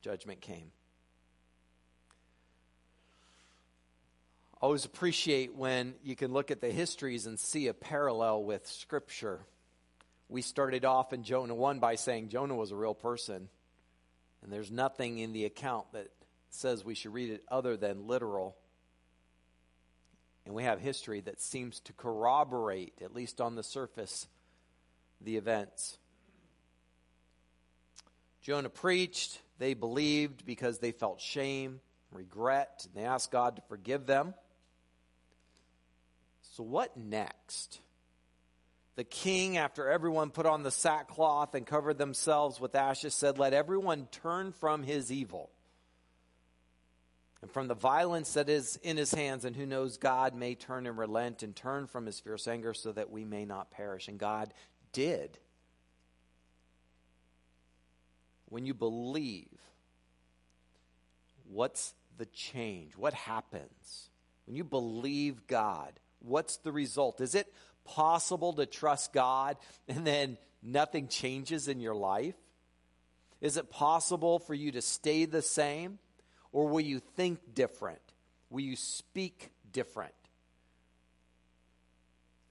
judgment 0.01 0.41
came. 0.41 0.71
I 4.53 4.65
always 4.65 4.85
appreciate 4.85 5.53
when 5.53 5.95
you 6.03 6.15
can 6.15 6.31
look 6.31 6.49
at 6.49 6.61
the 6.61 6.71
histories 6.71 7.25
and 7.25 7.39
see 7.39 7.67
a 7.67 7.73
parallel 7.73 8.43
with 8.43 8.65
Scripture. 8.65 9.41
We 10.29 10.41
started 10.41 10.85
off 10.85 11.13
in 11.13 11.23
Jonah 11.23 11.53
1 11.53 11.79
by 11.79 11.95
saying 11.95 12.29
Jonah 12.29 12.55
was 12.55 12.71
a 12.71 12.75
real 12.75 12.95
person, 12.95 13.49
and 14.41 14.51
there's 14.51 14.71
nothing 14.71 15.19
in 15.19 15.33
the 15.33 15.45
account 15.45 15.91
that 15.93 16.09
says 16.49 16.85
we 16.85 16.95
should 16.95 17.13
read 17.13 17.29
it 17.29 17.43
other 17.49 17.77
than 17.77 18.07
literal. 18.07 18.55
And 20.45 20.55
we 20.55 20.63
have 20.63 20.79
history 20.79 21.21
that 21.21 21.41
seems 21.41 21.79
to 21.81 21.93
corroborate, 21.93 22.93
at 23.03 23.13
least 23.13 23.41
on 23.41 23.55
the 23.55 23.63
surface, 23.63 24.27
the 25.21 25.37
events. 25.37 25.97
Jonah 28.45 28.69
preached, 28.69 29.41
they 29.57 29.73
believed 29.73 30.45
because 30.45 30.77
they 30.77 30.91
felt 30.91 31.19
shame, 31.19 31.79
regret, 32.11 32.85
and 32.85 32.93
they 32.93 33.07
asked 33.07 33.31
God 33.31 33.55
to 33.55 33.63
forgive 33.63 34.05
them. 34.05 34.35
So, 36.53 36.61
what 36.61 36.95
next? 36.95 37.79
The 38.97 39.03
king, 39.03 39.57
after 39.57 39.89
everyone 39.89 40.29
put 40.29 40.45
on 40.45 40.61
the 40.61 40.69
sackcloth 40.69 41.55
and 41.55 41.65
covered 41.65 41.97
themselves 41.97 42.59
with 42.59 42.75
ashes, 42.75 43.15
said, 43.15 43.39
Let 43.39 43.53
everyone 43.53 44.07
turn 44.11 44.51
from 44.51 44.83
his 44.83 45.11
evil 45.11 45.49
and 47.41 47.49
from 47.49 47.67
the 47.67 47.73
violence 47.73 48.33
that 48.33 48.47
is 48.47 48.77
in 48.83 48.95
his 48.95 49.11
hands, 49.11 49.43
and 49.43 49.55
who 49.55 49.65
knows, 49.65 49.97
God 49.97 50.35
may 50.35 50.53
turn 50.53 50.85
and 50.85 50.99
relent 50.99 51.41
and 51.41 51.55
turn 51.55 51.87
from 51.87 52.05
his 52.05 52.19
fierce 52.19 52.47
anger 52.47 52.75
so 52.75 52.91
that 52.91 53.09
we 53.09 53.25
may 53.25 53.43
not 53.43 53.71
perish. 53.71 54.07
And 54.07 54.19
God 54.19 54.53
did. 54.93 55.39
When 58.55 58.65
you 58.65 58.73
believe, 58.73 59.49
what's 61.43 61.93
the 62.17 62.25
change? 62.27 62.95
What 62.95 63.13
happens? 63.13 64.09
When 64.45 64.55
you 64.55 64.63
believe 64.63 65.45
God, 65.45 65.91
what's 66.19 66.55
the 66.55 66.71
result? 66.71 67.19
Is 67.19 67.35
it 67.35 67.53
possible 67.83 68.53
to 68.53 68.65
trust 68.65 69.11
God 69.11 69.57
and 69.89 70.07
then 70.07 70.37
nothing 70.63 71.09
changes 71.09 71.67
in 71.67 71.81
your 71.81 71.95
life? 71.95 72.37
Is 73.41 73.57
it 73.57 73.69
possible 73.69 74.39
for 74.39 74.53
you 74.53 74.71
to 74.71 74.81
stay 74.81 75.25
the 75.25 75.41
same? 75.41 75.99
Or 76.53 76.69
will 76.69 76.79
you 76.79 77.01
think 77.17 77.55
different? 77.55 77.99
Will 78.49 78.61
you 78.61 78.77
speak 78.77 79.49
different? 79.73 80.13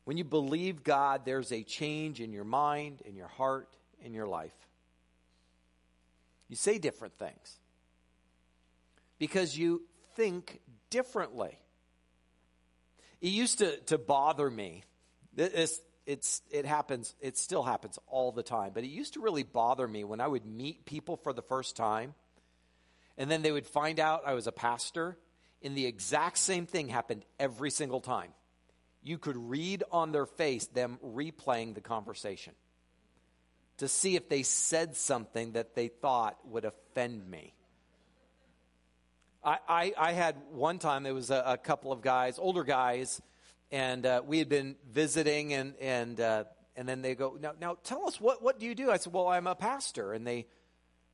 When 0.05 0.19
you 0.19 0.25
believe 0.25 0.85
God, 0.85 1.23
there's 1.25 1.51
a 1.51 1.63
change 1.63 2.21
in 2.21 2.35
your 2.35 2.45
mind, 2.45 3.01
in 3.07 3.17
your 3.17 3.29
heart, 3.29 3.75
in 4.05 4.13
your 4.13 4.27
life. 4.27 4.64
You 6.49 6.57
say 6.57 6.79
different 6.79 7.19
things 7.19 7.59
because 9.19 9.57
you 9.57 9.83
think 10.15 10.61
differently. 10.91 11.59
It 13.21 13.29
used 13.29 13.59
to, 13.59 13.79
to 13.87 13.99
bother 13.99 14.51
me. 14.51 14.85
It's, 15.37 15.81
it's, 16.07 16.43
it 16.51 16.67
happens, 16.67 17.15
it 17.21 17.39
still 17.39 17.63
happens 17.63 17.99
all 18.07 18.33
the 18.33 18.43
time, 18.43 18.73
but 18.75 18.85
it 18.85 18.89
used 18.89 19.15
to 19.15 19.21
really 19.21 19.43
bother 19.43 19.89
me 19.89 20.05
when 20.05 20.21
I 20.21 20.29
would 20.29 20.45
meet 20.45 20.85
people 20.85 21.17
for 21.17 21.33
the 21.33 21.43
first 21.43 21.77
time 21.77 22.15
and 23.17 23.31
then 23.31 23.43
they 23.43 23.53
would 23.53 23.67
find 23.67 24.01
out 24.01 24.23
I 24.27 24.35
was 24.35 24.47
a 24.47 24.53
pastor, 24.53 25.17
and 25.63 25.77
the 25.77 25.87
exact 25.87 26.39
same 26.39 26.67
thing 26.67 26.89
happened 26.89 27.25
every 27.39 27.71
single 27.71 28.01
time 28.01 28.31
you 29.03 29.19
could 29.19 29.37
read 29.37 29.85
on 29.93 30.13
their 30.13 30.27
face 30.27 30.67
them 30.67 30.99
replaying 31.05 31.75
the 31.75 31.81
conversation 31.81 32.55
to 33.79 33.89
see 33.89 34.17
if 34.17 34.29
they 34.29 34.43
said 34.43 34.97
something 34.97 35.53
that 35.53 35.75
they 35.75 35.89
thought 35.89 36.39
would 36.47 36.65
offend 36.65 37.29
me. 37.29 37.55
I, 39.45 39.59
I, 39.69 39.93
I 39.99 40.13
had 40.13 40.37
one 40.53 40.79
time, 40.79 41.03
there 41.03 41.13
was 41.13 41.31
a, 41.31 41.43
a, 41.47 41.59
couple 41.59 41.93
of 41.93 42.01
guys, 42.01 42.39
older 42.39 42.65
guys, 42.65 43.21
and 43.71 44.07
uh, 44.07 44.23
we 44.25 44.39
had 44.39 44.49
been 44.49 44.77
visiting, 44.91 45.53
and, 45.53 45.75
and, 45.81 46.19
uh, 46.19 46.45
and 46.77 46.89
then 46.89 47.03
they 47.03 47.15
go, 47.15 47.37
now, 47.41 47.53
now 47.61 47.77
tell 47.85 48.07
us, 48.07 48.21
what, 48.21 48.43
what 48.43 48.59
do 48.59 48.65
you 48.65 48.75
do? 48.75 48.91
I 48.91 48.97
said, 48.97 49.13
well, 49.13 49.29
I'm 49.29 49.47
a 49.47 49.55
pastor. 49.55 50.15
And 50.15 50.27
they, 50.27 50.47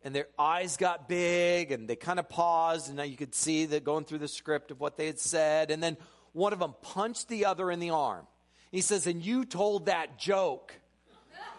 and 0.04 0.14
their 0.14 0.28
eyes 0.38 0.76
got 0.76 1.08
big, 1.08 1.72
and 1.72 1.88
they 1.88 1.96
kind 1.96 2.18
of 2.18 2.28
paused, 2.28 2.88
and 2.88 2.98
now 2.98 3.02
you 3.02 3.16
could 3.16 3.34
see 3.34 3.66
that 3.66 3.84
going 3.84 4.04
through 4.04 4.18
the 4.18 4.28
script 4.28 4.70
of 4.70 4.78
what 4.78 4.96
they 4.96 5.06
had 5.06 5.18
said. 5.18 5.70
And 5.70 5.82
then 5.82 5.96
one 6.32 6.52
of 6.52 6.60
them 6.60 6.74
punched 6.82 7.28
the 7.28 7.46
other 7.46 7.70
in 7.70 7.80
the 7.80 7.90
arm. 7.90 8.26
He 8.70 8.80
says, 8.80 9.06
And 9.06 9.24
you 9.24 9.44
told 9.44 9.86
that 9.86 10.18
joke. 10.18 10.72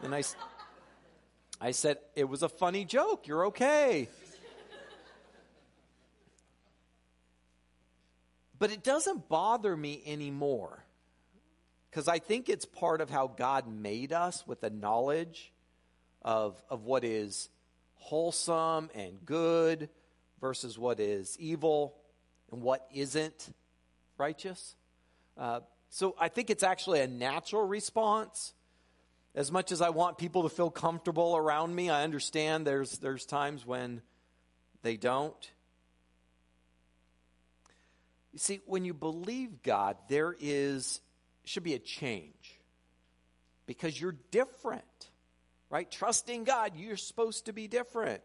And 0.03 0.15
I, 0.15 0.23
I 1.61 1.71
said, 1.71 1.97
It 2.15 2.25
was 2.25 2.41
a 2.43 2.49
funny 2.49 2.83
joke. 2.83 3.27
You're 3.27 3.47
okay. 3.47 4.09
But 8.57 8.71
it 8.71 8.83
doesn't 8.83 9.27
bother 9.27 9.75
me 9.75 10.03
anymore 10.05 10.83
because 11.89 12.07
I 12.07 12.19
think 12.19 12.47
it's 12.47 12.63
part 12.63 13.01
of 13.01 13.09
how 13.09 13.25
God 13.25 13.67
made 13.67 14.13
us 14.13 14.45
with 14.45 14.61
the 14.61 14.69
knowledge 14.69 15.51
of, 16.21 16.61
of 16.69 16.83
what 16.83 17.03
is 17.03 17.49
wholesome 17.95 18.91
and 18.93 19.25
good 19.25 19.89
versus 20.39 20.77
what 20.77 20.99
is 20.99 21.35
evil 21.39 21.95
and 22.51 22.61
what 22.61 22.87
isn't 22.93 23.51
righteous. 24.17 24.75
Uh, 25.35 25.61
so 25.89 26.15
I 26.19 26.27
think 26.27 26.51
it's 26.51 26.63
actually 26.63 27.01
a 27.01 27.07
natural 27.07 27.65
response. 27.65 28.53
As 29.33 29.51
much 29.51 29.71
as 29.71 29.81
I 29.81 29.89
want 29.89 30.17
people 30.17 30.43
to 30.43 30.49
feel 30.49 30.69
comfortable 30.69 31.37
around 31.37 31.73
me, 31.73 31.89
I 31.89 32.03
understand 32.03 32.67
there's, 32.67 32.99
there's 32.99 33.25
times 33.25 33.65
when 33.65 34.01
they 34.81 34.97
don't. 34.97 35.51
You 38.33 38.39
see, 38.39 38.61
when 38.65 38.85
you 38.85 38.93
believe 38.93 39.63
God, 39.63 39.97
there 40.09 40.35
is 40.39 41.01
should 41.43 41.63
be 41.63 41.73
a 41.73 41.79
change 41.79 42.59
because 43.65 43.99
you're 43.99 44.15
different, 44.31 44.83
right? 45.69 45.89
Trusting 45.89 46.43
God, 46.43 46.73
you're 46.75 46.97
supposed 46.97 47.45
to 47.45 47.53
be 47.53 47.67
different. 47.67 48.21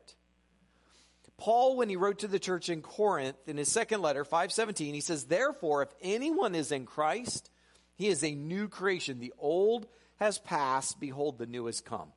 Paul, 1.39 1.77
when 1.77 1.89
he 1.89 1.97
wrote 1.97 2.21
to 2.21 2.29
the 2.29 2.39
church 2.39 2.69
in 2.69 2.83
Corinth 2.83 3.37
in 3.47 3.57
his 3.57 3.71
second 3.71 4.01
letter, 4.01 4.25
517, 4.25 4.95
he 4.95 5.01
says, 5.01 5.25
Therefore, 5.25 5.83
if 5.83 5.91
anyone 6.01 6.55
is 6.55 6.73
in 6.73 6.87
Christ, 6.87 7.51
he 7.95 8.09
is 8.09 8.25
a 8.25 8.35
new 8.35 8.69
creation. 8.69 9.21
The 9.21 9.35
old 9.39 9.87
has 10.17 10.39
passed, 10.39 10.99
behold, 11.01 11.39
the 11.39 11.47
new 11.47 11.67
has 11.67 11.81
come. 11.81 12.13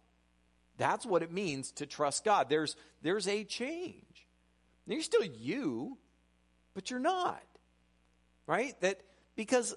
That's 0.78 1.06
what 1.06 1.24
it 1.24 1.32
means 1.32 1.72
to 1.74 1.86
trust 1.86 2.24
God. 2.24 2.50
There's, 2.50 2.76
there's 3.02 3.28
a 3.28 3.44
change. 3.44 4.28
Now, 4.88 4.94
you're 4.94 5.04
still 5.04 5.26
you, 5.26 5.98
but 6.74 6.90
you're 6.90 7.00
not. 7.00 7.44
Right? 8.48 8.80
That 8.82 9.02
because 9.36 9.76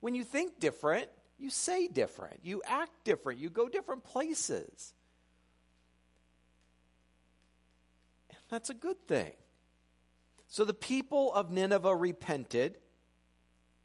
when 0.00 0.14
you 0.14 0.24
think 0.24 0.58
different, 0.58 1.08
You 1.42 1.50
say 1.50 1.88
different. 1.88 2.38
You 2.44 2.62
act 2.64 2.92
different. 3.02 3.40
You 3.40 3.50
go 3.50 3.68
different 3.68 4.04
places. 4.04 4.94
And 8.30 8.38
that's 8.48 8.70
a 8.70 8.74
good 8.74 9.08
thing. 9.08 9.32
So 10.46 10.64
the 10.64 10.72
people 10.72 11.34
of 11.34 11.50
Nineveh 11.50 11.96
repented. 11.96 12.78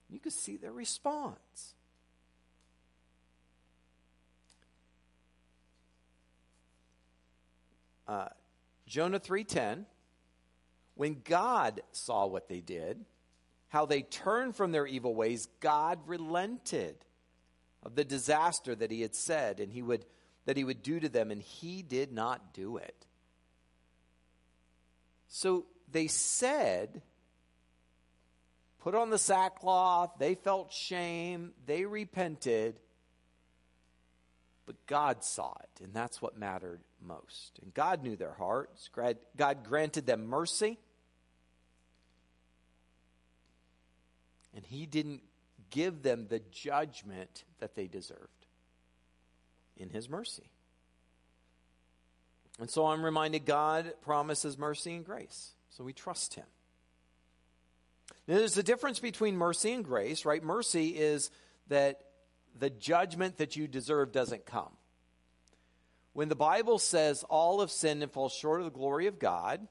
You 0.07 0.19
can 0.19 0.31
see 0.31 0.55
their 0.57 0.71
response. 0.71 1.73
Uh, 8.07 8.29
Jonah 8.85 9.19
3:10 9.19 9.85
when 10.95 11.21
God 11.23 11.81
saw 11.91 12.25
what 12.25 12.47
they 12.47 12.61
did 12.61 13.05
how 13.69 13.85
they 13.85 14.01
turned 14.01 14.55
from 14.55 14.71
their 14.71 14.87
evil 14.87 15.13
ways 15.13 15.47
God 15.59 15.99
relented 16.07 16.95
of 17.83 17.95
the 17.95 18.05
disaster 18.05 18.73
that 18.75 18.91
he 18.91 19.01
had 19.01 19.13
said 19.13 19.59
and 19.59 19.71
he 19.71 19.81
would 19.81 20.05
that 20.45 20.55
he 20.55 20.63
would 20.63 20.81
do 20.81 20.99
to 20.99 21.09
them 21.09 21.31
and 21.31 21.41
he 21.41 21.81
did 21.81 22.13
not 22.13 22.53
do 22.53 22.77
it. 22.77 23.05
So 25.27 25.65
they 25.91 26.07
said 26.07 27.01
put 28.79 28.95
on 28.95 29.09
the 29.09 29.17
sackcloth 29.17 30.11
they 30.17 30.35
felt 30.35 30.71
shame 30.71 31.51
they 31.65 31.83
repented 31.83 32.79
but 34.65 34.85
God 34.85 35.23
saw 35.23 35.53
it, 35.63 35.83
and 35.83 35.93
that's 35.93 36.21
what 36.21 36.37
mattered 36.37 36.81
most. 37.05 37.59
And 37.61 37.73
God 37.73 38.03
knew 38.03 38.15
their 38.15 38.33
hearts. 38.33 38.89
God 39.35 39.63
granted 39.63 40.05
them 40.05 40.27
mercy. 40.27 40.77
And 44.55 44.65
He 44.65 44.85
didn't 44.85 45.21
give 45.69 46.01
them 46.01 46.27
the 46.29 46.39
judgment 46.51 47.43
that 47.59 47.75
they 47.75 47.87
deserved 47.87 48.21
in 49.75 49.89
His 49.89 50.09
mercy. 50.09 50.49
And 52.59 52.69
so 52.69 52.87
I'm 52.87 53.03
reminded 53.03 53.45
God 53.45 53.93
promises 54.01 54.57
mercy 54.57 54.95
and 54.95 55.05
grace. 55.05 55.51
So 55.69 55.83
we 55.83 55.93
trust 55.93 56.33
Him. 56.33 56.45
Now, 58.27 58.37
there's 58.37 58.57
a 58.57 58.63
difference 58.63 58.99
between 58.99 59.37
mercy 59.37 59.73
and 59.73 59.83
grace, 59.85 60.25
right? 60.25 60.43
Mercy 60.43 60.89
is 60.89 61.29
that 61.67 62.01
the 62.57 62.69
judgment 62.69 63.37
that 63.37 63.55
you 63.55 63.67
deserve 63.67 64.11
doesn't 64.11 64.45
come. 64.45 64.71
When 66.17 66.29
the 66.29 66.35
Bible 66.35 66.79
says 66.79 67.23
all 67.29 67.61
of 67.61 67.69
sin 67.69 68.01
and 68.01 68.11
fall 68.11 68.27
short 68.27 68.61
of 68.61 68.65
the 68.65 68.71
glory 68.71 69.05
of 69.05 69.19
God, 69.19 69.67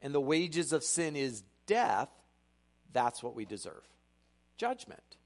and 0.00 0.14
the 0.14 0.20
wages 0.20 0.72
of 0.72 0.82
sin 0.82 1.14
is 1.14 1.42
death, 1.66 2.08
that's 2.94 3.22
what 3.22 3.34
we 3.34 3.44
deserve 3.44 3.82
judgment. 4.56 5.18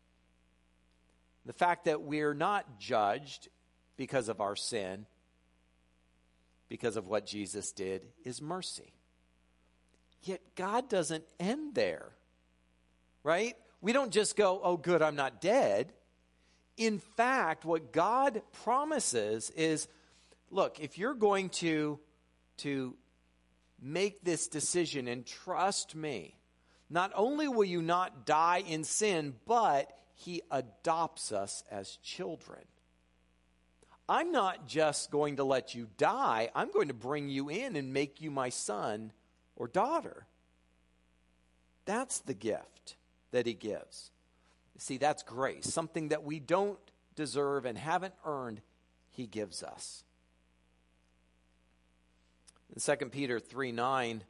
The 1.46 1.52
fact 1.52 1.84
that 1.84 2.02
we're 2.02 2.34
not 2.34 2.80
judged 2.80 3.46
because 3.96 4.28
of 4.28 4.40
our 4.40 4.56
sin, 4.56 5.06
because 6.68 6.96
of 6.96 7.06
what 7.06 7.24
Jesus 7.24 7.70
did, 7.70 8.02
is 8.24 8.42
mercy. 8.42 8.94
Yet 10.24 10.40
God 10.56 10.88
doesn't 10.88 11.22
end 11.38 11.76
there, 11.76 12.10
right? 13.22 13.54
We 13.80 13.92
don't 13.92 14.10
just 14.10 14.34
go, 14.34 14.60
oh, 14.60 14.76
good, 14.76 15.02
I'm 15.02 15.14
not 15.14 15.40
dead. 15.40 15.92
In 16.76 16.98
fact, 16.98 17.64
what 17.64 17.92
God 17.92 18.42
promises 18.64 19.50
is 19.50 19.88
look, 20.50 20.80
if 20.80 20.98
you're 20.98 21.14
going 21.14 21.48
to, 21.50 21.98
to 22.58 22.94
make 23.80 24.22
this 24.22 24.48
decision 24.48 25.08
and 25.08 25.26
trust 25.26 25.94
me, 25.94 26.36
not 26.90 27.12
only 27.14 27.48
will 27.48 27.64
you 27.64 27.82
not 27.82 28.26
die 28.26 28.62
in 28.66 28.84
sin, 28.84 29.34
but 29.46 29.90
he 30.14 30.42
adopts 30.50 31.32
us 31.32 31.64
as 31.70 31.96
children. 31.96 32.62
I'm 34.08 34.32
not 34.32 34.66
just 34.66 35.10
going 35.10 35.36
to 35.36 35.44
let 35.44 35.74
you 35.74 35.88
die, 35.96 36.50
I'm 36.54 36.70
going 36.70 36.88
to 36.88 36.94
bring 36.94 37.28
you 37.28 37.48
in 37.48 37.74
and 37.76 37.92
make 37.92 38.20
you 38.20 38.30
my 38.30 38.50
son 38.50 39.12
or 39.56 39.66
daughter. 39.66 40.26
That's 41.86 42.20
the 42.20 42.34
gift 42.34 42.96
that 43.30 43.46
he 43.46 43.54
gives. 43.54 44.10
See, 44.78 44.96
that's 44.96 45.22
grace, 45.22 45.72
something 45.72 46.08
that 46.08 46.24
we 46.24 46.40
don't 46.40 46.78
deserve 47.14 47.64
and 47.64 47.78
haven't 47.78 48.14
earned, 48.24 48.60
he 49.10 49.26
gives 49.26 49.62
us. 49.62 50.04
In 52.74 52.80
2 52.80 53.06
Peter 53.06 53.38
3 53.38 53.72
9, 53.72 54.24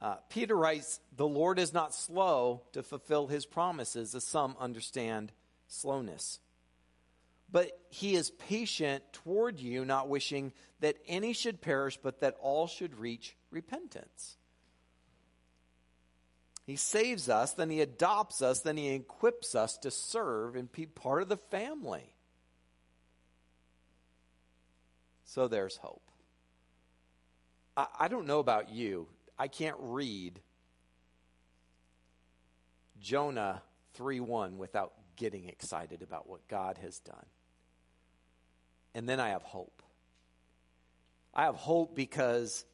uh, 0.00 0.16
Peter 0.28 0.56
writes, 0.56 1.00
The 1.16 1.26
Lord 1.26 1.58
is 1.58 1.72
not 1.72 1.94
slow 1.94 2.62
to 2.72 2.82
fulfill 2.82 3.26
his 3.26 3.46
promises, 3.46 4.14
as 4.14 4.24
some 4.24 4.56
understand 4.60 5.32
slowness. 5.66 6.38
But 7.50 7.78
he 7.88 8.14
is 8.14 8.30
patient 8.30 9.04
toward 9.12 9.58
you, 9.58 9.84
not 9.84 10.08
wishing 10.08 10.52
that 10.80 10.96
any 11.06 11.32
should 11.32 11.60
perish, 11.60 11.96
but 11.96 12.20
that 12.20 12.36
all 12.40 12.66
should 12.66 12.98
reach 12.98 13.36
repentance. 13.50 14.37
He 16.68 16.76
saves 16.76 17.30
us, 17.30 17.54
then 17.54 17.70
He 17.70 17.80
adopts 17.80 18.42
us, 18.42 18.60
then 18.60 18.76
He 18.76 18.90
equips 18.90 19.54
us 19.54 19.78
to 19.78 19.90
serve 19.90 20.54
and 20.54 20.70
be 20.70 20.84
part 20.84 21.22
of 21.22 21.30
the 21.30 21.38
family. 21.38 22.12
So 25.24 25.48
there's 25.48 25.78
hope. 25.78 26.02
I, 27.74 27.86
I 28.00 28.08
don't 28.08 28.26
know 28.26 28.38
about 28.38 28.68
you. 28.68 29.08
I 29.38 29.48
can't 29.48 29.78
read 29.80 30.42
Jonah 33.00 33.62
3 33.94 34.20
1 34.20 34.58
without 34.58 34.92
getting 35.16 35.48
excited 35.48 36.02
about 36.02 36.28
what 36.28 36.46
God 36.48 36.76
has 36.82 36.98
done. 36.98 37.26
And 38.94 39.08
then 39.08 39.20
I 39.20 39.30
have 39.30 39.42
hope. 39.42 39.82
I 41.32 41.44
have 41.44 41.54
hope 41.54 41.96
because 41.96 42.66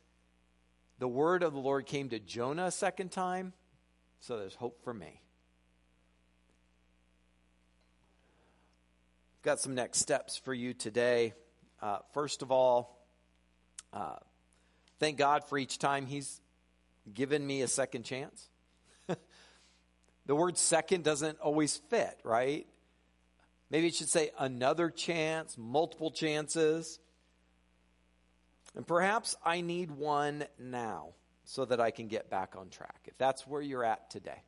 the 0.98 1.06
word 1.06 1.44
of 1.44 1.52
the 1.52 1.60
Lord 1.60 1.86
came 1.86 2.08
to 2.08 2.18
Jonah 2.18 2.64
a 2.64 2.72
second 2.72 3.12
time 3.12 3.52
so 4.26 4.38
there's 4.38 4.54
hope 4.54 4.82
for 4.82 4.94
me. 4.94 5.20
Got 9.42 9.60
some 9.60 9.74
next 9.74 9.98
steps 9.98 10.38
for 10.38 10.54
you 10.54 10.72
today. 10.72 11.34
Uh, 11.82 11.98
first 12.14 12.40
of 12.40 12.50
all, 12.50 13.06
uh, 13.92 14.16
thank 14.98 15.18
God 15.18 15.46
for 15.46 15.58
each 15.58 15.78
time 15.78 16.06
He's 16.06 16.40
given 17.12 17.46
me 17.46 17.60
a 17.60 17.68
second 17.68 18.04
chance. 18.04 18.48
the 20.24 20.34
word 20.34 20.56
second 20.56 21.04
doesn't 21.04 21.38
always 21.40 21.76
fit, 21.90 22.18
right? 22.24 22.66
Maybe 23.68 23.88
it 23.88 23.94
should 23.94 24.08
say 24.08 24.30
another 24.38 24.88
chance, 24.88 25.58
multiple 25.58 26.10
chances. 26.10 26.98
And 28.74 28.86
perhaps 28.86 29.36
I 29.44 29.60
need 29.60 29.90
one 29.90 30.46
now 30.58 31.10
so 31.44 31.64
that 31.64 31.80
I 31.80 31.90
can 31.90 32.08
get 32.08 32.30
back 32.30 32.54
on 32.56 32.68
track. 32.70 33.00
If 33.06 33.18
that's 33.18 33.46
where 33.46 33.62
you're 33.62 33.84
at 33.84 34.10
today, 34.10 34.42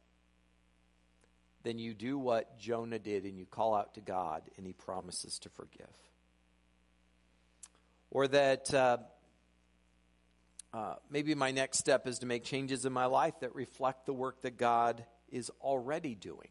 then 1.63 1.79
you 1.79 1.95
do 1.95 2.19
what 2.19 2.59
Jonah 2.59 2.99
did 2.99 3.25
and 3.25 3.39
you 3.39 3.45
call 3.45 3.75
out 3.75 3.95
to 3.95 4.01
God 4.01 4.43
and 4.57 4.67
he 4.67 4.73
promises 4.73 5.39
to 5.41 5.49
forgive. 5.51 5.91
Or 8.11 8.29
that 8.29 8.73
uh, 8.73 8.99
uh, 10.73 10.95
maybe 11.11 11.35
my 11.35 11.51
next 11.51 11.79
step 11.79 12.07
is 12.07 12.21
to 12.21 12.27
make 12.27 12.45
changes 12.45 12.85
in 12.85 12.93
my 12.93 13.07
life 13.07 13.35
that 13.41 13.55
reflect 13.55 14.07
the 14.07 14.13
work 14.13 14.43
that 14.43 14.57
God 14.57 15.05
is 15.31 15.51
already 15.61 16.15
doing 16.15 16.49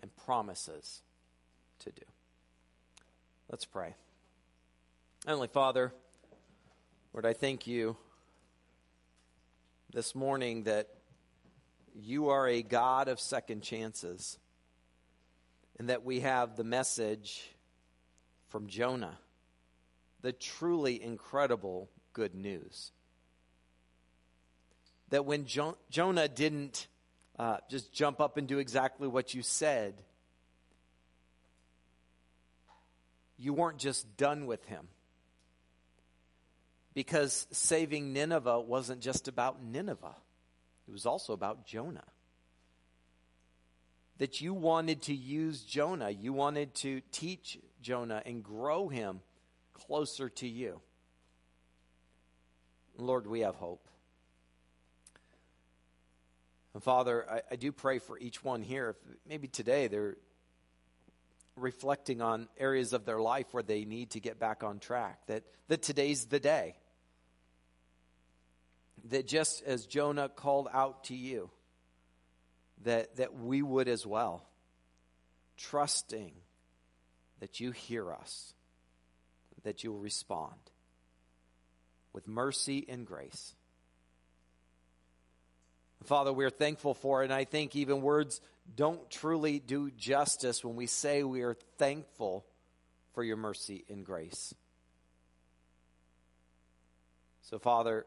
and 0.00 0.14
promises 0.24 1.02
to 1.80 1.90
do. 1.90 2.02
Let's 3.50 3.64
pray. 3.64 3.94
Heavenly 5.26 5.48
Father, 5.48 5.92
Lord, 7.12 7.26
I 7.26 7.32
thank 7.32 7.66
you 7.66 7.96
this 9.92 10.14
morning 10.14 10.64
that 10.64 10.88
you 11.94 12.28
are 12.28 12.46
a 12.46 12.62
God 12.62 13.08
of 13.08 13.18
second 13.18 13.62
chances 13.62 14.38
and 15.78 15.88
that 15.88 16.04
we 16.04 16.20
have 16.20 16.56
the 16.56 16.62
message 16.62 17.50
from 18.48 18.68
Jonah, 18.68 19.18
the 20.20 20.32
truly 20.32 21.02
incredible 21.02 21.88
good 22.12 22.34
news. 22.34 22.92
That 25.08 25.24
when 25.24 25.46
jo- 25.46 25.76
Jonah 25.90 26.28
didn't 26.28 26.86
uh, 27.36 27.56
just 27.68 27.92
jump 27.92 28.20
up 28.20 28.36
and 28.36 28.46
do 28.46 28.58
exactly 28.58 29.08
what 29.08 29.34
you 29.34 29.42
said, 29.42 30.02
you 33.36 33.54
weren't 33.54 33.78
just 33.78 34.16
done 34.16 34.46
with 34.46 34.64
him 34.66 34.86
because 36.94 37.46
saving 37.50 38.12
Nineveh 38.12 38.60
wasn't 38.60 39.00
just 39.00 39.28
about 39.28 39.62
Nineveh, 39.62 40.16
it 40.88 40.92
was 40.92 41.06
also 41.06 41.32
about 41.32 41.66
Jonah. 41.66 42.04
That 44.18 44.40
you 44.40 44.52
wanted 44.52 45.02
to 45.02 45.14
use 45.14 45.62
Jonah, 45.62 46.10
you 46.10 46.32
wanted 46.32 46.74
to 46.76 47.00
teach 47.12 47.58
Jonah 47.80 48.22
and 48.26 48.42
grow 48.42 48.88
him 48.88 49.20
closer 49.72 50.28
to 50.28 50.48
you. 50.48 50.80
Lord, 52.98 53.26
we 53.26 53.40
have 53.40 53.54
hope. 53.54 53.88
And 56.74 56.82
Father, 56.82 57.26
I, 57.28 57.42
I 57.52 57.56
do 57.56 57.72
pray 57.72 57.98
for 57.98 58.18
each 58.18 58.44
one 58.44 58.62
here. 58.62 58.90
If 58.90 58.96
maybe 59.28 59.48
today 59.48 59.88
they're 59.88 60.16
reflecting 61.56 62.20
on 62.20 62.48
areas 62.58 62.92
of 62.92 63.04
their 63.04 63.20
life 63.20 63.46
where 63.52 63.62
they 63.62 63.84
need 63.84 64.10
to 64.10 64.20
get 64.20 64.38
back 64.38 64.62
on 64.62 64.78
track, 64.78 65.26
that, 65.26 65.44
that 65.68 65.82
today's 65.82 66.26
the 66.26 66.40
day. 66.40 66.76
That 69.08 69.26
just 69.26 69.62
as 69.64 69.86
Jonah 69.86 70.28
called 70.28 70.68
out 70.72 71.04
to 71.04 71.16
you, 71.16 71.50
that, 72.84 73.16
that 73.16 73.34
we 73.34 73.62
would 73.62 73.88
as 73.88 74.06
well, 74.06 74.46
trusting 75.56 76.32
that 77.40 77.60
you 77.60 77.70
hear 77.70 78.12
us, 78.12 78.52
that 79.62 79.84
you 79.84 79.92
will 79.92 80.00
respond 80.00 80.54
with 82.12 82.26
mercy 82.26 82.84
and 82.88 83.06
grace. 83.06 83.54
Father, 86.04 86.32
we're 86.32 86.50
thankful 86.50 86.94
for 86.94 87.22
it, 87.22 87.26
and 87.26 87.32
I 87.32 87.44
think 87.44 87.76
even 87.76 88.00
words 88.00 88.40
don't 88.74 89.10
truly 89.10 89.58
do 89.58 89.90
justice 89.90 90.64
when 90.64 90.76
we 90.76 90.86
say 90.86 91.22
we 91.22 91.42
are 91.42 91.56
thankful 91.76 92.46
for 93.14 93.22
your 93.22 93.36
mercy 93.36 93.84
and 93.88 94.04
grace. 94.04 94.54
So, 97.42 97.58
Father, 97.58 98.06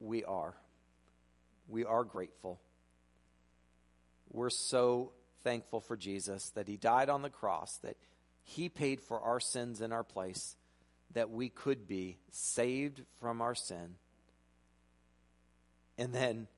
we 0.00 0.24
are. 0.24 0.54
We 1.68 1.84
are 1.84 2.04
grateful. 2.04 2.60
We're 4.30 4.50
so 4.50 5.12
thankful 5.44 5.80
for 5.80 5.96
Jesus 5.96 6.50
that 6.50 6.68
he 6.68 6.76
died 6.76 7.08
on 7.08 7.22
the 7.22 7.30
cross, 7.30 7.78
that 7.78 7.96
he 8.42 8.68
paid 8.68 9.00
for 9.00 9.20
our 9.20 9.40
sins 9.40 9.80
in 9.80 9.92
our 9.92 10.02
place, 10.02 10.56
that 11.12 11.30
we 11.30 11.48
could 11.48 11.86
be 11.86 12.18
saved 12.30 13.02
from 13.20 13.40
our 13.40 13.54
sin. 13.54 13.94
And 15.96 16.12
then, 16.12 16.48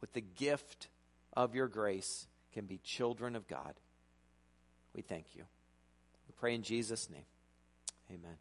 with 0.00 0.12
the 0.12 0.20
gift 0.20 0.88
of 1.34 1.54
your 1.54 1.68
grace, 1.68 2.26
can 2.52 2.66
be 2.66 2.78
children 2.78 3.36
of 3.36 3.46
God. 3.46 3.74
We 4.94 5.02
thank 5.02 5.34
you. 5.34 5.42
We 6.26 6.34
pray 6.38 6.54
in 6.54 6.62
Jesus' 6.62 7.08
name. 7.10 7.26
Amen. 8.10 8.36